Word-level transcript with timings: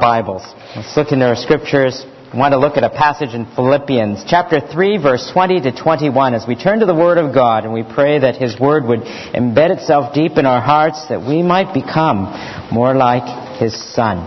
Bibles. 0.00 0.42
Let's 0.74 0.96
look 0.96 1.12
into 1.12 1.26
our 1.26 1.36
scriptures. 1.36 2.06
I 2.32 2.36
want 2.38 2.52
to 2.52 2.58
look 2.58 2.78
at 2.78 2.82
a 2.82 2.88
passage 2.88 3.34
in 3.34 3.44
Philippians 3.44 4.24
chapter 4.26 4.58
3 4.58 4.96
verse 4.96 5.30
20 5.34 5.60
to 5.60 5.72
21 5.76 6.32
as 6.32 6.46
we 6.48 6.56
turn 6.56 6.80
to 6.80 6.86
the 6.86 6.94
Word 6.94 7.18
of 7.18 7.34
God 7.34 7.64
and 7.64 7.74
we 7.74 7.82
pray 7.82 8.18
that 8.18 8.36
His 8.36 8.58
Word 8.58 8.84
would 8.84 9.00
embed 9.00 9.68
itself 9.76 10.14
deep 10.14 10.38
in 10.38 10.46
our 10.46 10.62
hearts 10.62 11.10
that 11.10 11.20
we 11.20 11.42
might 11.42 11.74
become 11.74 12.24
more 12.72 12.94
like 12.94 13.60
His 13.60 13.76
Son. 13.92 14.24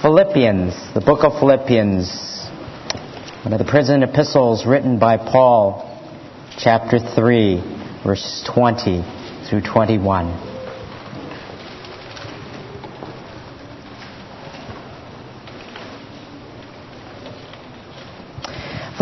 Philippians, 0.00 0.94
the 0.94 1.02
book 1.02 1.24
of 1.24 1.38
Philippians, 1.38 2.08
one 3.44 3.52
of 3.52 3.58
the 3.58 3.70
prison 3.70 4.02
epistles 4.02 4.64
written 4.64 4.98
by 4.98 5.18
Paul, 5.18 5.84
chapter 6.56 6.98
3 6.98 8.00
verses 8.02 8.48
20 8.50 9.04
through 9.50 9.60
21. 9.60 10.51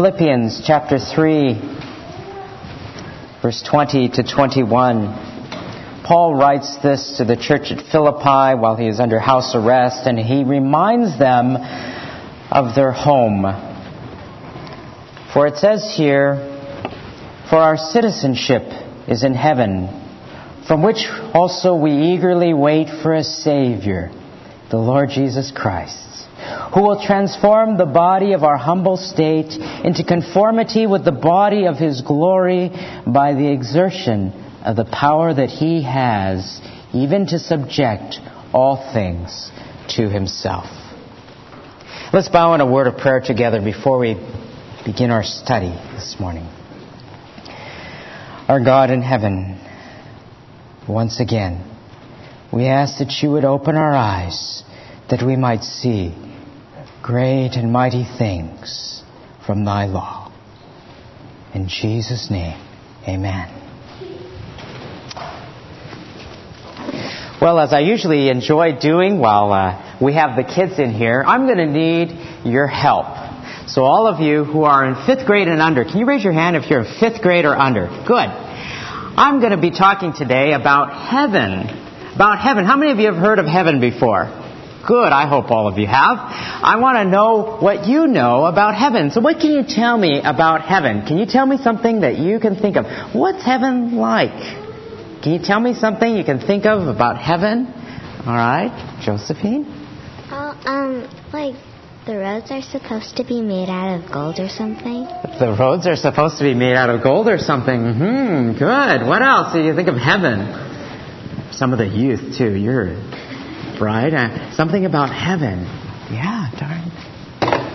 Philippians 0.00 0.62
chapter 0.66 0.98
3, 0.98 1.60
verse 3.42 3.62
20 3.70 4.08
to 4.08 4.22
21. 4.22 6.02
Paul 6.06 6.36
writes 6.36 6.78
this 6.82 7.18
to 7.18 7.26
the 7.26 7.36
church 7.36 7.70
at 7.70 7.84
Philippi 7.92 8.58
while 8.58 8.76
he 8.76 8.88
is 8.88 8.98
under 8.98 9.18
house 9.18 9.54
arrest, 9.54 10.06
and 10.06 10.18
he 10.18 10.42
reminds 10.44 11.18
them 11.18 11.54
of 12.50 12.74
their 12.74 12.92
home. 12.92 13.42
For 15.34 15.46
it 15.46 15.58
says 15.58 15.92
here, 15.94 16.36
For 17.50 17.56
our 17.58 17.76
citizenship 17.76 18.62
is 19.06 19.22
in 19.22 19.34
heaven, 19.34 19.90
from 20.66 20.82
which 20.82 21.04
also 21.34 21.76
we 21.76 22.14
eagerly 22.14 22.54
wait 22.54 22.88
for 23.02 23.12
a 23.12 23.22
Savior, 23.22 24.10
the 24.70 24.78
Lord 24.78 25.10
Jesus 25.10 25.52
Christ 25.54 26.10
who 26.74 26.82
will 26.82 27.04
transform 27.04 27.76
the 27.76 27.86
body 27.86 28.32
of 28.32 28.42
our 28.42 28.56
humble 28.56 28.96
state 28.96 29.52
into 29.84 30.04
conformity 30.04 30.86
with 30.86 31.04
the 31.04 31.12
body 31.12 31.66
of 31.66 31.76
his 31.76 32.02
glory 32.02 32.70
by 33.06 33.34
the 33.34 33.50
exertion 33.52 34.32
of 34.64 34.76
the 34.76 34.84
power 34.84 35.32
that 35.32 35.48
he 35.48 35.82
has, 35.82 36.60
even 36.92 37.26
to 37.26 37.38
subject 37.38 38.16
all 38.52 38.92
things 38.92 39.50
to 39.88 40.08
himself. 40.08 40.66
Let's 42.12 42.28
bow 42.28 42.54
in 42.54 42.60
a 42.60 42.70
word 42.70 42.86
of 42.86 42.98
prayer 42.98 43.20
together 43.24 43.60
before 43.62 43.98
we 43.98 44.14
begin 44.84 45.10
our 45.10 45.24
study 45.24 45.70
this 45.94 46.16
morning. 46.18 46.44
Our 48.48 48.62
God 48.64 48.90
in 48.90 49.02
heaven, 49.02 49.60
once 50.88 51.20
again, 51.20 51.66
we 52.52 52.66
ask 52.66 52.98
that 52.98 53.22
you 53.22 53.30
would 53.30 53.44
open 53.44 53.76
our 53.76 53.92
eyes 53.92 54.64
that 55.08 55.24
we 55.24 55.36
might 55.36 55.62
see 55.62 56.14
great 57.02 57.52
and 57.54 57.72
mighty 57.72 58.04
things 58.18 59.02
from 59.46 59.64
thy 59.64 59.86
law. 59.86 60.32
In 61.54 61.68
Jesus' 61.68 62.30
name, 62.30 62.60
amen. 63.08 63.56
Well, 67.40 67.58
as 67.58 67.72
I 67.72 67.80
usually 67.80 68.28
enjoy 68.28 68.78
doing 68.78 69.18
while 69.18 69.52
uh, 69.52 69.98
we 70.00 70.12
have 70.14 70.36
the 70.36 70.44
kids 70.44 70.78
in 70.78 70.92
here, 70.92 71.24
I'm 71.26 71.46
going 71.46 71.58
to 71.58 71.66
need 71.66 72.10
your 72.44 72.66
help. 72.66 73.06
So, 73.66 73.84
all 73.84 74.06
of 74.06 74.20
you 74.20 74.44
who 74.44 74.64
are 74.64 74.86
in 74.86 75.06
fifth 75.06 75.26
grade 75.26 75.48
and 75.48 75.62
under, 75.62 75.84
can 75.84 75.98
you 75.98 76.06
raise 76.06 76.22
your 76.22 76.34
hand 76.34 76.56
if 76.56 76.68
you're 76.68 76.84
in 76.84 76.98
fifth 77.00 77.22
grade 77.22 77.46
or 77.46 77.56
under? 77.56 77.86
Good. 78.06 78.28
I'm 79.16 79.40
going 79.40 79.52
to 79.52 79.60
be 79.60 79.70
talking 79.70 80.12
today 80.12 80.52
about 80.52 80.92
heaven. 81.08 82.14
About 82.14 82.38
heaven. 82.38 82.64
How 82.64 82.76
many 82.76 82.92
of 82.92 82.98
you 82.98 83.06
have 83.06 83.16
heard 83.16 83.38
of 83.38 83.46
heaven 83.46 83.80
before? 83.80 84.39
Good. 84.90 85.12
I 85.12 85.28
hope 85.28 85.52
all 85.52 85.68
of 85.68 85.78
you 85.78 85.86
have. 85.86 86.18
I 86.18 86.74
want 86.80 86.96
to 86.96 87.04
know 87.04 87.58
what 87.60 87.86
you 87.86 88.08
know 88.08 88.44
about 88.44 88.74
heaven. 88.74 89.12
So 89.12 89.20
what 89.20 89.38
can 89.38 89.52
you 89.52 89.62
tell 89.62 89.96
me 89.96 90.20
about 90.20 90.62
heaven? 90.62 91.06
Can 91.06 91.16
you 91.16 91.26
tell 91.26 91.46
me 91.46 91.58
something 91.58 92.00
that 92.00 92.18
you 92.18 92.40
can 92.40 92.56
think 92.56 92.76
of? 92.76 92.86
What's 93.14 93.44
heaven 93.44 93.94
like? 93.98 94.34
Can 95.22 95.30
you 95.34 95.38
tell 95.38 95.60
me 95.60 95.74
something 95.74 96.16
you 96.16 96.24
can 96.24 96.40
think 96.40 96.66
of 96.66 96.88
about 96.88 97.18
heaven? 97.18 97.68
All 98.26 98.34
right. 98.34 98.98
Josephine? 99.00 99.62
Oh, 100.32 100.58
um, 100.66 101.08
like 101.32 101.54
the 102.04 102.18
roads 102.18 102.50
are 102.50 102.62
supposed 102.62 103.16
to 103.18 103.24
be 103.24 103.42
made 103.42 103.68
out 103.68 103.94
of 103.94 104.10
gold 104.10 104.40
or 104.40 104.48
something. 104.48 105.04
The 105.38 105.56
roads 105.56 105.86
are 105.86 105.94
supposed 105.94 106.38
to 106.38 106.42
be 106.42 106.54
made 106.54 106.74
out 106.74 106.90
of 106.90 107.00
gold 107.00 107.28
or 107.28 107.38
something. 107.38 107.78
Hmm, 107.78 108.58
good. 108.58 109.06
What 109.06 109.22
else 109.22 109.52
do 109.52 109.62
you 109.62 109.72
think 109.76 109.86
of 109.86 109.94
heaven? 109.94 111.52
Some 111.52 111.72
of 111.72 111.78
the 111.78 111.86
youth, 111.86 112.36
too. 112.36 112.56
You're 112.56 112.98
right? 113.80 114.12
Uh, 114.12 114.54
something 114.54 114.84
about 114.84 115.10
heaven. 115.10 115.64
Yeah, 116.10 116.50
darn. 116.58 116.90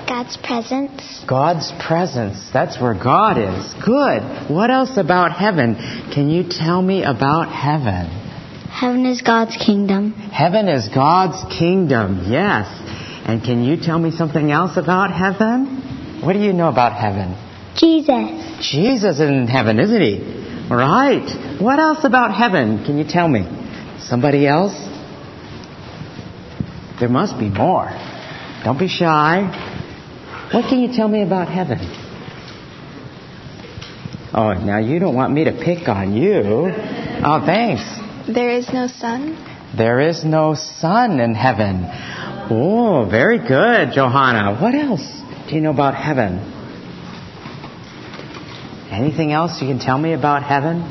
God's 0.08 0.38
presence. 0.38 1.26
God's 1.28 1.72
presence. 1.86 2.50
That's 2.54 2.80
where 2.80 2.94
God 2.94 3.38
is. 3.38 3.74
Good. 3.84 4.50
What 4.50 4.70
else 4.70 4.98
about 4.98 5.32
heaven? 5.34 5.76
Can 6.14 6.30
you 6.30 6.44
tell 6.50 6.82
me 6.82 7.04
about 7.04 7.50
heaven? 7.52 8.10
Heaven 8.70 9.06
is 9.06 9.22
God's 9.22 9.58
kingdom. 9.58 10.14
Heaven 10.14 10.68
is 10.68 10.90
God's 10.90 11.42
kingdom, 11.58 12.26
yes. 12.30 12.68
And 13.26 13.42
can 13.42 13.64
you 13.64 13.78
tell 13.78 13.98
me 13.98 14.12
something 14.12 14.52
else 14.52 14.78
about 14.78 15.12
heaven? 15.12 16.22
What 16.24 16.34
do 16.34 16.40
you 16.40 16.54
know 16.54 16.70
about 16.70 16.94
heaven? 16.94 17.36
Jesus. 17.76 18.70
Jesus 18.72 19.16
is 19.16 19.22
in 19.22 19.48
heaven, 19.48 19.80
isn't 19.80 20.02
he? 20.02 20.68
Right. 20.70 21.62
What 21.62 21.80
else 21.80 22.04
about 22.04 22.34
heaven? 22.36 22.86
Can 22.86 22.98
you 22.98 23.06
tell 23.08 23.28
me? 23.28 23.44
Somebody 24.00 24.46
else? 24.48 24.74
There 27.00 27.10
must 27.10 27.38
be 27.38 27.50
more. 27.50 27.90
Don't 28.64 28.80
be 28.80 28.88
shy. 28.88 29.44
What 30.52 30.70
can 30.70 30.80
you 30.80 30.94
tell 30.94 31.08
me 31.08 31.24
about 31.24 31.50
heaven? 31.50 31.80
Oh, 34.34 34.54
now 34.54 34.80
you 34.80 35.00
don't 35.00 35.16
want 35.16 35.34
me 35.34 35.46
to 35.46 35.52
pick 35.52 35.88
on 35.88 36.14
you. 36.14 36.42
Oh, 36.44 37.44
thanks. 37.46 37.84
There 38.34 38.50
is 38.50 38.68
no 38.72 38.88
sun. 38.88 39.38
There 39.78 40.00
is 40.00 40.24
no 40.24 40.56
sun 40.56 41.20
in 41.20 41.36
heaven. 41.36 41.86
Oh, 42.50 43.08
very 43.10 43.40
good, 43.40 43.94
Johanna. 43.94 44.58
What 44.60 44.76
else 44.76 45.06
do 45.48 45.56
you 45.56 45.62
know 45.62 45.72
about 45.72 45.96
heaven? 45.96 46.40
Anything 48.92 49.32
else 49.32 49.62
you 49.62 49.68
can 49.68 49.80
tell 49.80 49.98
me 49.98 50.14
about 50.14 50.44
heaven? 50.44 50.82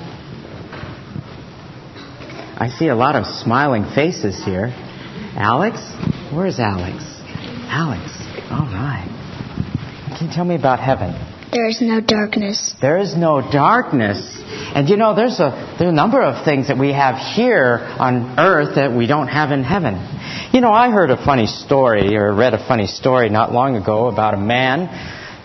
I 2.56 2.68
see 2.78 2.88
a 2.88 2.94
lot 2.94 3.16
of 3.16 3.26
smiling 3.26 3.84
faces 3.94 4.44
here. 4.44 4.72
Alex? 5.36 5.78
Where's 6.32 6.60
Alex? 6.60 7.02
Alex. 7.66 8.10
All 8.50 8.66
right. 8.70 9.08
Can 10.16 10.28
you 10.28 10.34
tell 10.34 10.44
me 10.44 10.54
about 10.54 10.78
heaven? 10.78 11.12
There 11.50 11.68
is 11.68 11.80
no 11.80 12.00
darkness. 12.00 12.74
There 12.80 12.98
is 12.98 13.16
no 13.16 13.40
darkness. 13.40 14.42
And 14.74 14.88
you 14.88 14.96
know, 14.96 15.14
there's 15.14 15.40
a, 15.40 15.76
there's 15.78 15.90
a 15.90 15.94
number 15.94 16.22
of 16.22 16.44
things 16.44 16.68
that 16.68 16.78
we 16.78 16.92
have 16.92 17.16
here 17.16 17.78
on 17.98 18.38
earth 18.38 18.76
that 18.76 18.96
we 18.96 19.06
don't 19.06 19.28
have 19.28 19.50
in 19.50 19.62
heaven. 19.62 19.94
You 20.52 20.60
know, 20.60 20.72
I 20.72 20.90
heard 20.90 21.10
a 21.10 21.16
funny 21.16 21.46
story, 21.46 22.16
or 22.16 22.34
read 22.34 22.54
a 22.54 22.66
funny 22.66 22.86
story 22.86 23.28
not 23.28 23.52
long 23.52 23.76
ago 23.76 24.06
about 24.08 24.34
a 24.34 24.36
man. 24.36 24.88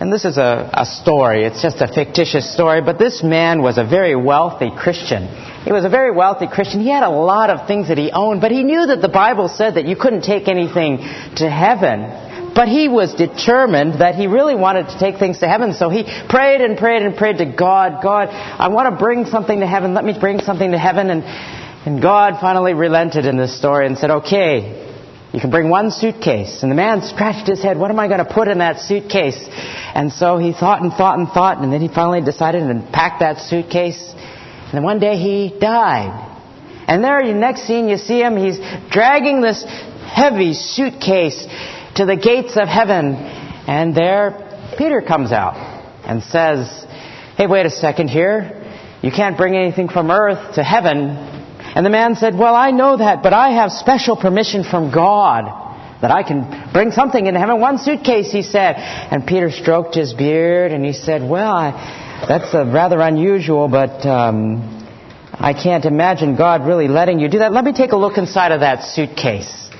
And 0.00 0.10
this 0.10 0.24
is 0.24 0.38
a, 0.38 0.70
a 0.72 0.86
story. 0.86 1.44
It's 1.44 1.60
just 1.60 1.82
a 1.82 1.86
fictitious 1.86 2.50
story. 2.50 2.80
But 2.80 2.98
this 2.98 3.22
man 3.22 3.60
was 3.60 3.76
a 3.76 3.84
very 3.84 4.16
wealthy 4.16 4.70
Christian. 4.74 5.28
He 5.64 5.72
was 5.72 5.84
a 5.84 5.90
very 5.90 6.10
wealthy 6.10 6.46
Christian. 6.46 6.80
He 6.80 6.88
had 6.88 7.02
a 7.02 7.10
lot 7.10 7.50
of 7.50 7.68
things 7.68 7.88
that 7.88 7.98
he 7.98 8.10
owned, 8.10 8.40
but 8.40 8.50
he 8.50 8.62
knew 8.62 8.86
that 8.86 9.02
the 9.02 9.10
Bible 9.10 9.48
said 9.48 9.74
that 9.74 9.84
you 9.84 9.96
couldn't 9.96 10.22
take 10.22 10.48
anything 10.48 10.96
to 11.36 11.50
heaven. 11.50 12.52
But 12.54 12.68
he 12.68 12.88
was 12.88 13.14
determined 13.14 14.00
that 14.00 14.14
he 14.14 14.26
really 14.26 14.56
wanted 14.56 14.88
to 14.88 14.98
take 14.98 15.18
things 15.18 15.40
to 15.40 15.46
heaven. 15.46 15.74
So 15.74 15.90
he 15.90 16.04
prayed 16.30 16.62
and 16.62 16.78
prayed 16.78 17.02
and 17.02 17.14
prayed 17.14 17.38
to 17.38 17.44
God, 17.44 18.02
God, 18.02 18.28
I 18.30 18.68
want 18.68 18.88
to 18.92 18.98
bring 18.98 19.26
something 19.26 19.60
to 19.60 19.66
heaven. 19.66 19.92
Let 19.92 20.06
me 20.06 20.16
bring 20.18 20.40
something 20.40 20.72
to 20.72 20.78
heaven. 20.78 21.10
And, 21.10 21.22
and 21.22 22.00
God 22.00 22.40
finally 22.40 22.72
relented 22.72 23.26
in 23.26 23.36
this 23.36 23.56
story 23.56 23.86
and 23.86 23.98
said, 23.98 24.10
okay, 24.10 24.89
you 25.32 25.40
can 25.40 25.50
bring 25.50 25.68
one 25.68 25.90
suitcase. 25.90 26.62
And 26.62 26.70
the 26.70 26.76
man 26.76 27.02
scratched 27.02 27.48
his 27.48 27.62
head. 27.62 27.78
What 27.78 27.90
am 27.90 27.98
I 28.00 28.08
going 28.08 28.18
to 28.18 28.32
put 28.32 28.48
in 28.48 28.58
that 28.58 28.80
suitcase? 28.80 29.38
And 29.94 30.12
so 30.12 30.38
he 30.38 30.52
thought 30.52 30.82
and 30.82 30.92
thought 30.92 31.18
and 31.18 31.28
thought, 31.28 31.62
and 31.62 31.72
then 31.72 31.80
he 31.80 31.88
finally 31.88 32.20
decided 32.20 32.66
to 32.66 32.88
pack 32.92 33.20
that 33.20 33.38
suitcase. 33.38 34.12
And 34.12 34.72
then 34.72 34.82
one 34.82 34.98
day 34.98 35.16
he 35.16 35.56
died. 35.58 36.26
And 36.88 37.04
there, 37.04 37.24
the 37.24 37.34
next 37.34 37.68
scene, 37.68 37.88
you 37.88 37.96
see 37.96 38.20
him. 38.20 38.36
He's 38.36 38.58
dragging 38.90 39.40
this 39.40 39.64
heavy 39.64 40.54
suitcase 40.54 41.46
to 41.94 42.04
the 42.04 42.16
gates 42.16 42.56
of 42.56 42.66
heaven. 42.66 43.14
And 43.14 43.94
there, 43.94 44.72
Peter 44.76 45.00
comes 45.00 45.30
out 45.30 45.54
and 46.04 46.24
says, 46.24 46.86
Hey, 47.36 47.46
wait 47.46 47.66
a 47.66 47.70
second 47.70 48.08
here. 48.08 48.56
You 49.02 49.12
can't 49.12 49.36
bring 49.36 49.56
anything 49.56 49.88
from 49.88 50.10
earth 50.10 50.56
to 50.56 50.64
heaven. 50.64 51.39
And 51.74 51.86
the 51.86 51.90
man 51.90 52.16
said, 52.16 52.36
Well, 52.36 52.54
I 52.54 52.70
know 52.70 52.96
that, 52.96 53.22
but 53.22 53.32
I 53.32 53.50
have 53.50 53.72
special 53.72 54.16
permission 54.16 54.64
from 54.64 54.92
God 54.92 55.44
that 56.02 56.10
I 56.10 56.22
can 56.22 56.72
bring 56.72 56.92
something 56.92 57.26
into 57.26 57.38
heaven. 57.38 57.60
One 57.60 57.78
suitcase, 57.78 58.32
he 58.32 58.42
said. 58.42 58.76
And 58.76 59.26
Peter 59.26 59.50
stroked 59.50 59.94
his 59.94 60.14
beard 60.14 60.72
and 60.72 60.84
he 60.84 60.92
said, 60.92 61.22
Well, 61.28 61.52
I, 61.52 62.26
that's 62.28 62.54
rather 62.54 63.00
unusual, 63.00 63.68
but 63.68 64.04
um, 64.06 64.80
I 65.32 65.54
can't 65.54 65.84
imagine 65.84 66.36
God 66.36 66.66
really 66.66 66.88
letting 66.88 67.18
you 67.18 67.28
do 67.28 67.38
that. 67.38 67.52
Let 67.52 67.64
me 67.64 67.72
take 67.72 67.92
a 67.92 67.96
look 67.96 68.18
inside 68.18 68.52
of 68.52 68.60
that 68.60 68.84
suitcase. 68.84 69.70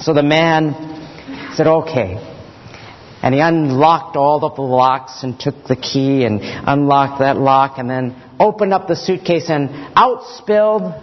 So 0.00 0.14
the 0.14 0.22
man 0.22 1.54
said, 1.54 1.66
okay. 1.66 2.24
And 3.20 3.34
he 3.34 3.40
unlocked 3.40 4.16
all 4.16 4.44
of 4.44 4.54
the 4.54 4.62
locks 4.62 5.24
and 5.24 5.38
took 5.38 5.64
the 5.64 5.74
key 5.74 6.24
and 6.24 6.40
unlocked 6.42 7.18
that 7.18 7.36
lock 7.36 7.78
and 7.78 7.90
then 7.90 8.14
opened 8.38 8.72
up 8.72 8.86
the 8.86 8.94
suitcase 8.94 9.50
and 9.50 9.70
out 9.96 10.22
spilled 10.36 10.94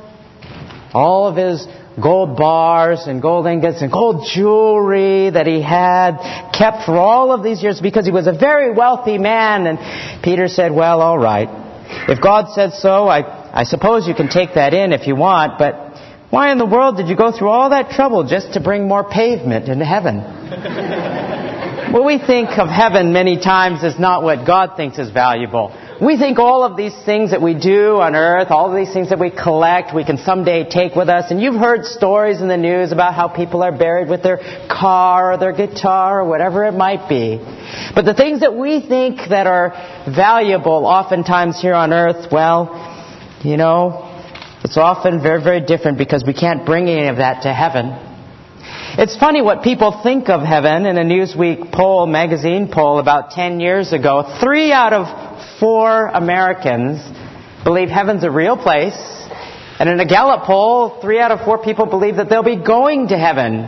all 0.95 1.27
of 1.27 1.35
his 1.35 1.67
gold 2.01 2.37
bars 2.37 3.01
and 3.05 3.21
gold 3.21 3.45
ingots 3.47 3.81
and 3.81 3.91
gold 3.91 4.25
jewelry 4.33 5.29
that 5.29 5.45
he 5.45 5.61
had 5.61 6.51
kept 6.57 6.85
for 6.85 6.97
all 6.97 7.33
of 7.33 7.43
these 7.43 7.61
years 7.61 7.81
because 7.81 8.05
he 8.05 8.11
was 8.11 8.27
a 8.27 8.33
very 8.33 8.71
wealthy 8.71 9.17
man. 9.17 9.67
And 9.67 10.23
Peter 10.23 10.47
said, 10.47 10.73
well, 10.73 11.01
all 11.01 11.17
right. 11.17 11.49
If 12.07 12.21
God 12.21 12.53
said 12.53 12.73
so, 12.73 13.07
I, 13.07 13.59
I 13.61 13.63
suppose 13.63 14.07
you 14.07 14.15
can 14.15 14.29
take 14.29 14.55
that 14.55 14.73
in 14.73 14.93
if 14.93 15.05
you 15.05 15.15
want, 15.15 15.59
but 15.59 15.73
why 16.29 16.51
in 16.51 16.57
the 16.57 16.65
world 16.65 16.97
did 16.97 17.07
you 17.07 17.15
go 17.17 17.31
through 17.31 17.49
all 17.49 17.69
that 17.69 17.91
trouble 17.91 18.25
just 18.27 18.53
to 18.53 18.61
bring 18.61 18.87
more 18.87 19.03
pavement 19.09 19.67
into 19.67 19.85
heaven? 19.85 20.17
well, 21.93 22.05
we 22.05 22.19
think 22.19 22.57
of 22.57 22.69
heaven 22.69 23.11
many 23.11 23.39
times 23.39 23.83
is 23.83 23.99
not 23.99 24.23
what 24.23 24.47
God 24.47 24.77
thinks 24.77 24.97
is 24.97 25.11
valuable. 25.11 25.71
We 26.01 26.17
think 26.17 26.39
all 26.39 26.63
of 26.63 26.75
these 26.75 26.93
things 27.05 27.31
that 27.31 27.41
we 27.41 27.53
do 27.53 28.01
on 28.01 28.15
earth, 28.15 28.51
all 28.51 28.69
of 28.69 28.75
these 28.75 28.93
things 28.93 29.09
that 29.09 29.19
we 29.19 29.31
collect, 29.31 29.95
we 29.95 30.03
can 30.03 30.17
someday 30.17 30.67
take 30.67 30.93
with 30.93 31.07
us. 31.07 31.31
And 31.31 31.41
you've 31.41 31.55
heard 31.55 31.85
stories 31.85 32.41
in 32.41 32.49
the 32.49 32.57
news 32.57 32.91
about 32.91 33.13
how 33.13 33.29
people 33.29 33.63
are 33.63 33.71
buried 33.71 34.09
with 34.09 34.21
their 34.21 34.39
car 34.69 35.31
or 35.31 35.37
their 35.37 35.53
guitar 35.53 36.19
or 36.21 36.27
whatever 36.27 36.65
it 36.65 36.73
might 36.73 37.07
be. 37.07 37.39
But 37.95 38.03
the 38.03 38.13
things 38.13 38.41
that 38.41 38.53
we 38.53 38.81
think 38.81 39.19
that 39.29 39.47
are 39.47 39.71
valuable 40.13 40.85
oftentimes 40.85 41.61
here 41.61 41.73
on 41.73 41.93
earth, 41.93 42.29
well, 42.29 43.39
you 43.41 43.55
know, 43.55 44.11
it's 44.65 44.77
often 44.77 45.21
very, 45.21 45.41
very 45.41 45.61
different 45.61 45.97
because 45.97 46.25
we 46.27 46.33
can't 46.33 46.65
bring 46.65 46.89
any 46.89 47.07
of 47.07 47.17
that 47.17 47.43
to 47.43 47.53
heaven. 47.53 48.05
It's 48.97 49.17
funny 49.17 49.41
what 49.41 49.61
people 49.61 50.01
think 50.03 50.29
of 50.29 50.41
heaven. 50.41 50.85
In 50.85 50.97
a 50.97 51.03
Newsweek 51.03 51.71
poll, 51.71 52.07
magazine 52.07 52.69
poll 52.71 52.99
about 52.99 53.31
10 53.31 53.59
years 53.59 53.93
ago, 53.93 54.37
three 54.41 54.71
out 54.71 54.93
of 54.93 55.24
four 55.59 56.07
Americans 56.07 57.01
believe 57.63 57.89
heaven's 57.89 58.23
a 58.23 58.31
real 58.31 58.57
place. 58.57 58.97
And 59.79 59.89
in 59.89 59.99
a 59.99 60.05
Gallup 60.05 60.43
poll, 60.43 61.01
three 61.01 61.19
out 61.19 61.31
of 61.31 61.41
four 61.43 61.61
people 61.61 61.85
believe 61.85 62.15
that 62.17 62.29
they'll 62.29 62.43
be 62.43 62.55
going 62.55 63.09
to 63.09 63.17
heaven, 63.17 63.67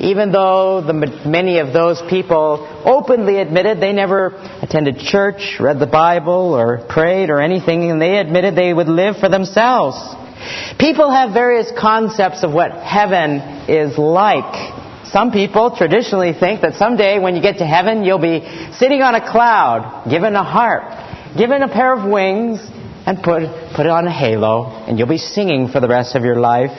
even 0.00 0.30
though 0.30 0.80
the, 0.80 0.92
many 1.26 1.58
of 1.58 1.72
those 1.72 2.00
people 2.08 2.68
openly 2.84 3.38
admitted 3.38 3.80
they 3.80 3.92
never 3.92 4.36
attended 4.62 4.98
church, 4.98 5.56
read 5.58 5.80
the 5.80 5.86
Bible, 5.86 6.54
or 6.54 6.86
prayed 6.88 7.30
or 7.30 7.40
anything, 7.40 7.90
and 7.90 8.00
they 8.00 8.18
admitted 8.18 8.54
they 8.54 8.72
would 8.72 8.88
live 8.88 9.16
for 9.16 9.28
themselves. 9.28 9.96
People 10.78 11.10
have 11.10 11.32
various 11.32 11.72
concepts 11.76 12.44
of 12.44 12.52
what 12.52 12.70
heaven 12.72 13.40
is 13.68 13.98
like. 13.98 15.08
Some 15.10 15.32
people 15.32 15.74
traditionally 15.76 16.34
think 16.34 16.60
that 16.60 16.74
someday 16.74 17.18
when 17.18 17.34
you 17.34 17.42
get 17.42 17.58
to 17.58 17.66
heaven, 17.66 18.04
you'll 18.04 18.18
be 18.18 18.40
sitting 18.74 19.02
on 19.02 19.14
a 19.14 19.32
cloud, 19.32 20.08
given 20.08 20.36
a 20.36 20.44
harp, 20.44 21.07
given 21.38 21.62
a 21.62 21.68
pair 21.68 21.94
of 21.94 22.10
wings, 22.10 22.60
and 23.08 23.22
put, 23.22 23.40
put 23.74 23.86
it 23.86 23.90
on 23.90 24.06
a 24.06 24.12
halo, 24.12 24.66
and 24.86 24.98
you'll 24.98 25.08
be 25.08 25.16
singing 25.16 25.68
for 25.68 25.80
the 25.80 25.88
rest 25.88 26.14
of 26.14 26.24
your 26.24 26.36
life. 26.36 26.72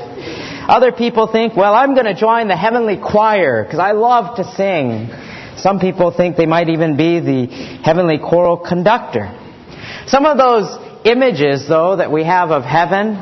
Other 0.69 0.91
people 0.91 1.25
think, 1.25 1.55
well, 1.55 1.73
I'm 1.73 1.95
going 1.95 2.05
to 2.05 2.13
join 2.13 2.47
the 2.47 2.55
heavenly 2.55 2.97
choir 2.97 3.63
because 3.63 3.79
I 3.79 3.93
love 3.93 4.37
to 4.37 4.43
sing. 4.53 5.09
Some 5.57 5.79
people 5.79 6.11
think 6.15 6.37
they 6.37 6.45
might 6.45 6.69
even 6.69 6.97
be 6.97 7.19
the 7.19 7.47
heavenly 7.83 8.19
choral 8.19 8.57
conductor. 8.57 9.35
Some 10.05 10.27
of 10.27 10.37
those 10.37 10.67
images, 11.03 11.67
though, 11.67 11.95
that 11.95 12.11
we 12.11 12.23
have 12.25 12.51
of 12.51 12.63
heaven, 12.63 13.15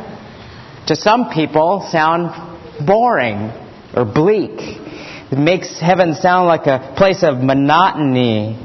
to 0.88 0.96
some 0.98 1.30
people 1.30 1.88
sound 1.90 2.86
boring 2.86 3.52
or 3.96 4.04
bleak. 4.04 4.60
It 5.32 5.40
makes 5.40 5.80
heaven 5.80 6.14
sound 6.14 6.48
like 6.48 6.68
a 6.68 6.94
place 6.98 7.24
of 7.24 7.38
monotony. 7.38 8.60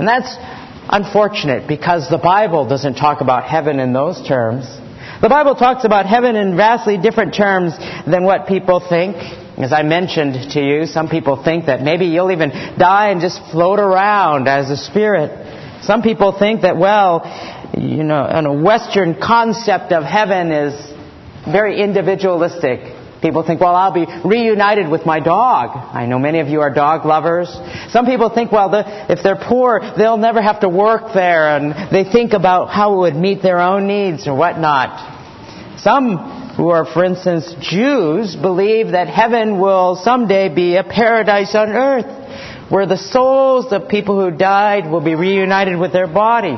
And 0.00 0.08
that's 0.08 0.34
unfortunate 0.88 1.68
because 1.68 2.08
the 2.08 2.18
Bible 2.18 2.68
doesn't 2.68 2.94
talk 2.94 3.20
about 3.20 3.44
heaven 3.44 3.80
in 3.80 3.92
those 3.92 4.26
terms. 4.26 4.64
The 5.20 5.28
Bible 5.28 5.54
talks 5.54 5.84
about 5.84 6.06
heaven 6.06 6.34
in 6.36 6.56
vastly 6.56 6.96
different 6.96 7.34
terms 7.34 7.76
than 8.06 8.24
what 8.24 8.46
people 8.46 8.80
think. 8.80 9.16
As 9.58 9.72
I 9.72 9.82
mentioned 9.82 10.52
to 10.52 10.60
you, 10.60 10.86
some 10.86 11.08
people 11.08 11.42
think 11.42 11.66
that 11.66 11.82
maybe 11.82 12.06
you'll 12.06 12.32
even 12.32 12.50
die 12.78 13.10
and 13.10 13.20
just 13.20 13.38
float 13.50 13.78
around 13.78 14.48
as 14.48 14.70
a 14.70 14.76
spirit. 14.76 15.82
Some 15.82 16.00
people 16.02 16.38
think 16.38 16.62
that, 16.62 16.78
well, 16.78 17.20
you 17.76 18.02
know, 18.02 18.24
a 18.24 18.62
Western 18.62 19.20
concept 19.20 19.92
of 19.92 20.04
heaven 20.04 20.50
is 20.50 20.74
very 21.44 21.82
individualistic. 21.82 22.80
People 23.22 23.42
think, 23.42 23.60
well, 23.60 23.76
I'll 23.76 23.92
be 23.92 24.06
reunited 24.24 24.88
with 24.88 25.04
my 25.04 25.20
dog. 25.20 25.70
I 25.76 26.06
know 26.06 26.18
many 26.18 26.40
of 26.40 26.48
you 26.48 26.62
are 26.62 26.72
dog 26.72 27.04
lovers. 27.04 27.48
Some 27.90 28.06
people 28.06 28.30
think, 28.30 28.50
well, 28.50 28.70
the, 28.70 29.12
if 29.12 29.22
they're 29.22 29.36
poor, 29.36 29.80
they'll 29.98 30.16
never 30.16 30.40
have 30.40 30.60
to 30.60 30.68
work 30.68 31.12
there, 31.12 31.56
and 31.56 31.92
they 31.92 32.10
think 32.10 32.32
about 32.32 32.70
how 32.70 32.94
it 32.94 32.98
would 32.98 33.16
meet 33.16 33.42
their 33.42 33.58
own 33.60 33.86
needs 33.86 34.26
or 34.26 34.34
whatnot. 34.34 35.80
Some 35.80 36.54
who 36.56 36.68
are, 36.70 36.84
for 36.84 37.04
instance, 37.04 37.54
Jews, 37.60 38.36
believe 38.36 38.92
that 38.92 39.08
heaven 39.08 39.60
will 39.60 39.96
someday 40.02 40.48
be 40.54 40.76
a 40.76 40.84
paradise 40.84 41.54
on 41.54 41.70
earth, 41.70 42.70
where 42.70 42.86
the 42.86 42.96
souls 42.96 43.72
of 43.72 43.88
people 43.88 44.18
who 44.20 44.36
died 44.36 44.90
will 44.90 45.00
be 45.00 45.14
reunited 45.14 45.78
with 45.78 45.92
their 45.92 46.06
body. 46.06 46.56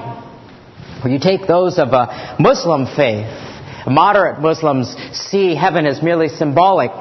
When 1.03 1.12
you 1.12 1.19
take 1.19 1.49
those 1.49 1.79
of 1.79 1.88
a 1.88 2.37
Muslim 2.38 2.87
faith, 2.87 3.51
Moderate 3.87 4.40
Muslims 4.40 4.94
see 5.12 5.55
heaven 5.55 5.87
as 5.87 6.02
merely 6.02 6.29
symbolic, 6.29 6.93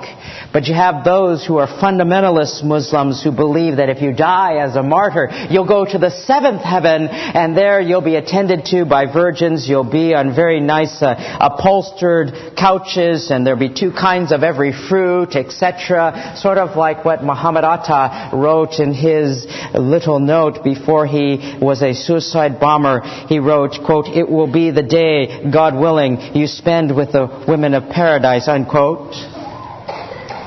but 0.54 0.68
you 0.68 0.74
have 0.74 1.04
those 1.04 1.46
who 1.46 1.58
are 1.58 1.68
fundamentalist 1.68 2.64
Muslims 2.64 3.24
who 3.24 3.32
believe 3.32 3.78
that 3.78 3.90
if 3.90 4.02
you 4.02 4.14
die 4.14 4.58
as 4.58 4.76
a 4.76 4.84
martyr, 4.84 5.30
you'll 5.50 5.68
go 5.68 5.86
to 5.86 5.98
the 5.98 6.12
seventh 6.12 6.62
heaven, 6.62 7.08
and 7.08 7.56
there 7.56 7.80
you'll 7.80 8.02
be 8.02 8.16
attended 8.16 8.66
to 8.66 8.86
by 8.86 9.06
virgins. 9.12 9.68
You'll 9.68 9.90
be 9.90 10.14
on 10.14 10.36
very 10.36 10.60
nice 10.60 11.02
uh, 11.02 11.16
upholstered 11.40 12.56
couches, 12.58 13.32
and 13.32 13.46
there'll 13.46 13.60
be 13.60 13.74
two 13.74 13.92
kinds 13.92 14.32
of 14.32 14.44
every 14.44 14.74
fruit, 14.74 15.36
etc. 15.36 16.34
Sort 16.38 16.58
of 16.58 16.76
like 16.76 17.06
what 17.06 17.24
Muhammad 17.24 17.64
Atta 17.64 18.36
wrote 18.36 18.80
in 18.80 18.94
his 18.94 19.46
little 19.74 20.20
note 20.20 20.64
before 20.64 21.08
he 21.08 21.58
was 21.62 21.82
a 21.82 21.94
suicide 21.94 22.60
bomber. 22.60 23.02
He 23.28 23.40
wrote, 23.40 23.80
quote, 23.86 24.08
"It 24.08 24.30
will 24.30 24.52
be 24.52 24.72
the 24.72 24.84
day, 24.84 25.50
God 25.50 25.76
willing, 25.76 26.36
you 26.36 26.48
spend 26.48 26.96
with 26.96 27.14
the 27.14 27.46
women 27.48 27.74
of 27.74 27.90
paradise, 27.90 28.48
unquote. 28.48 29.16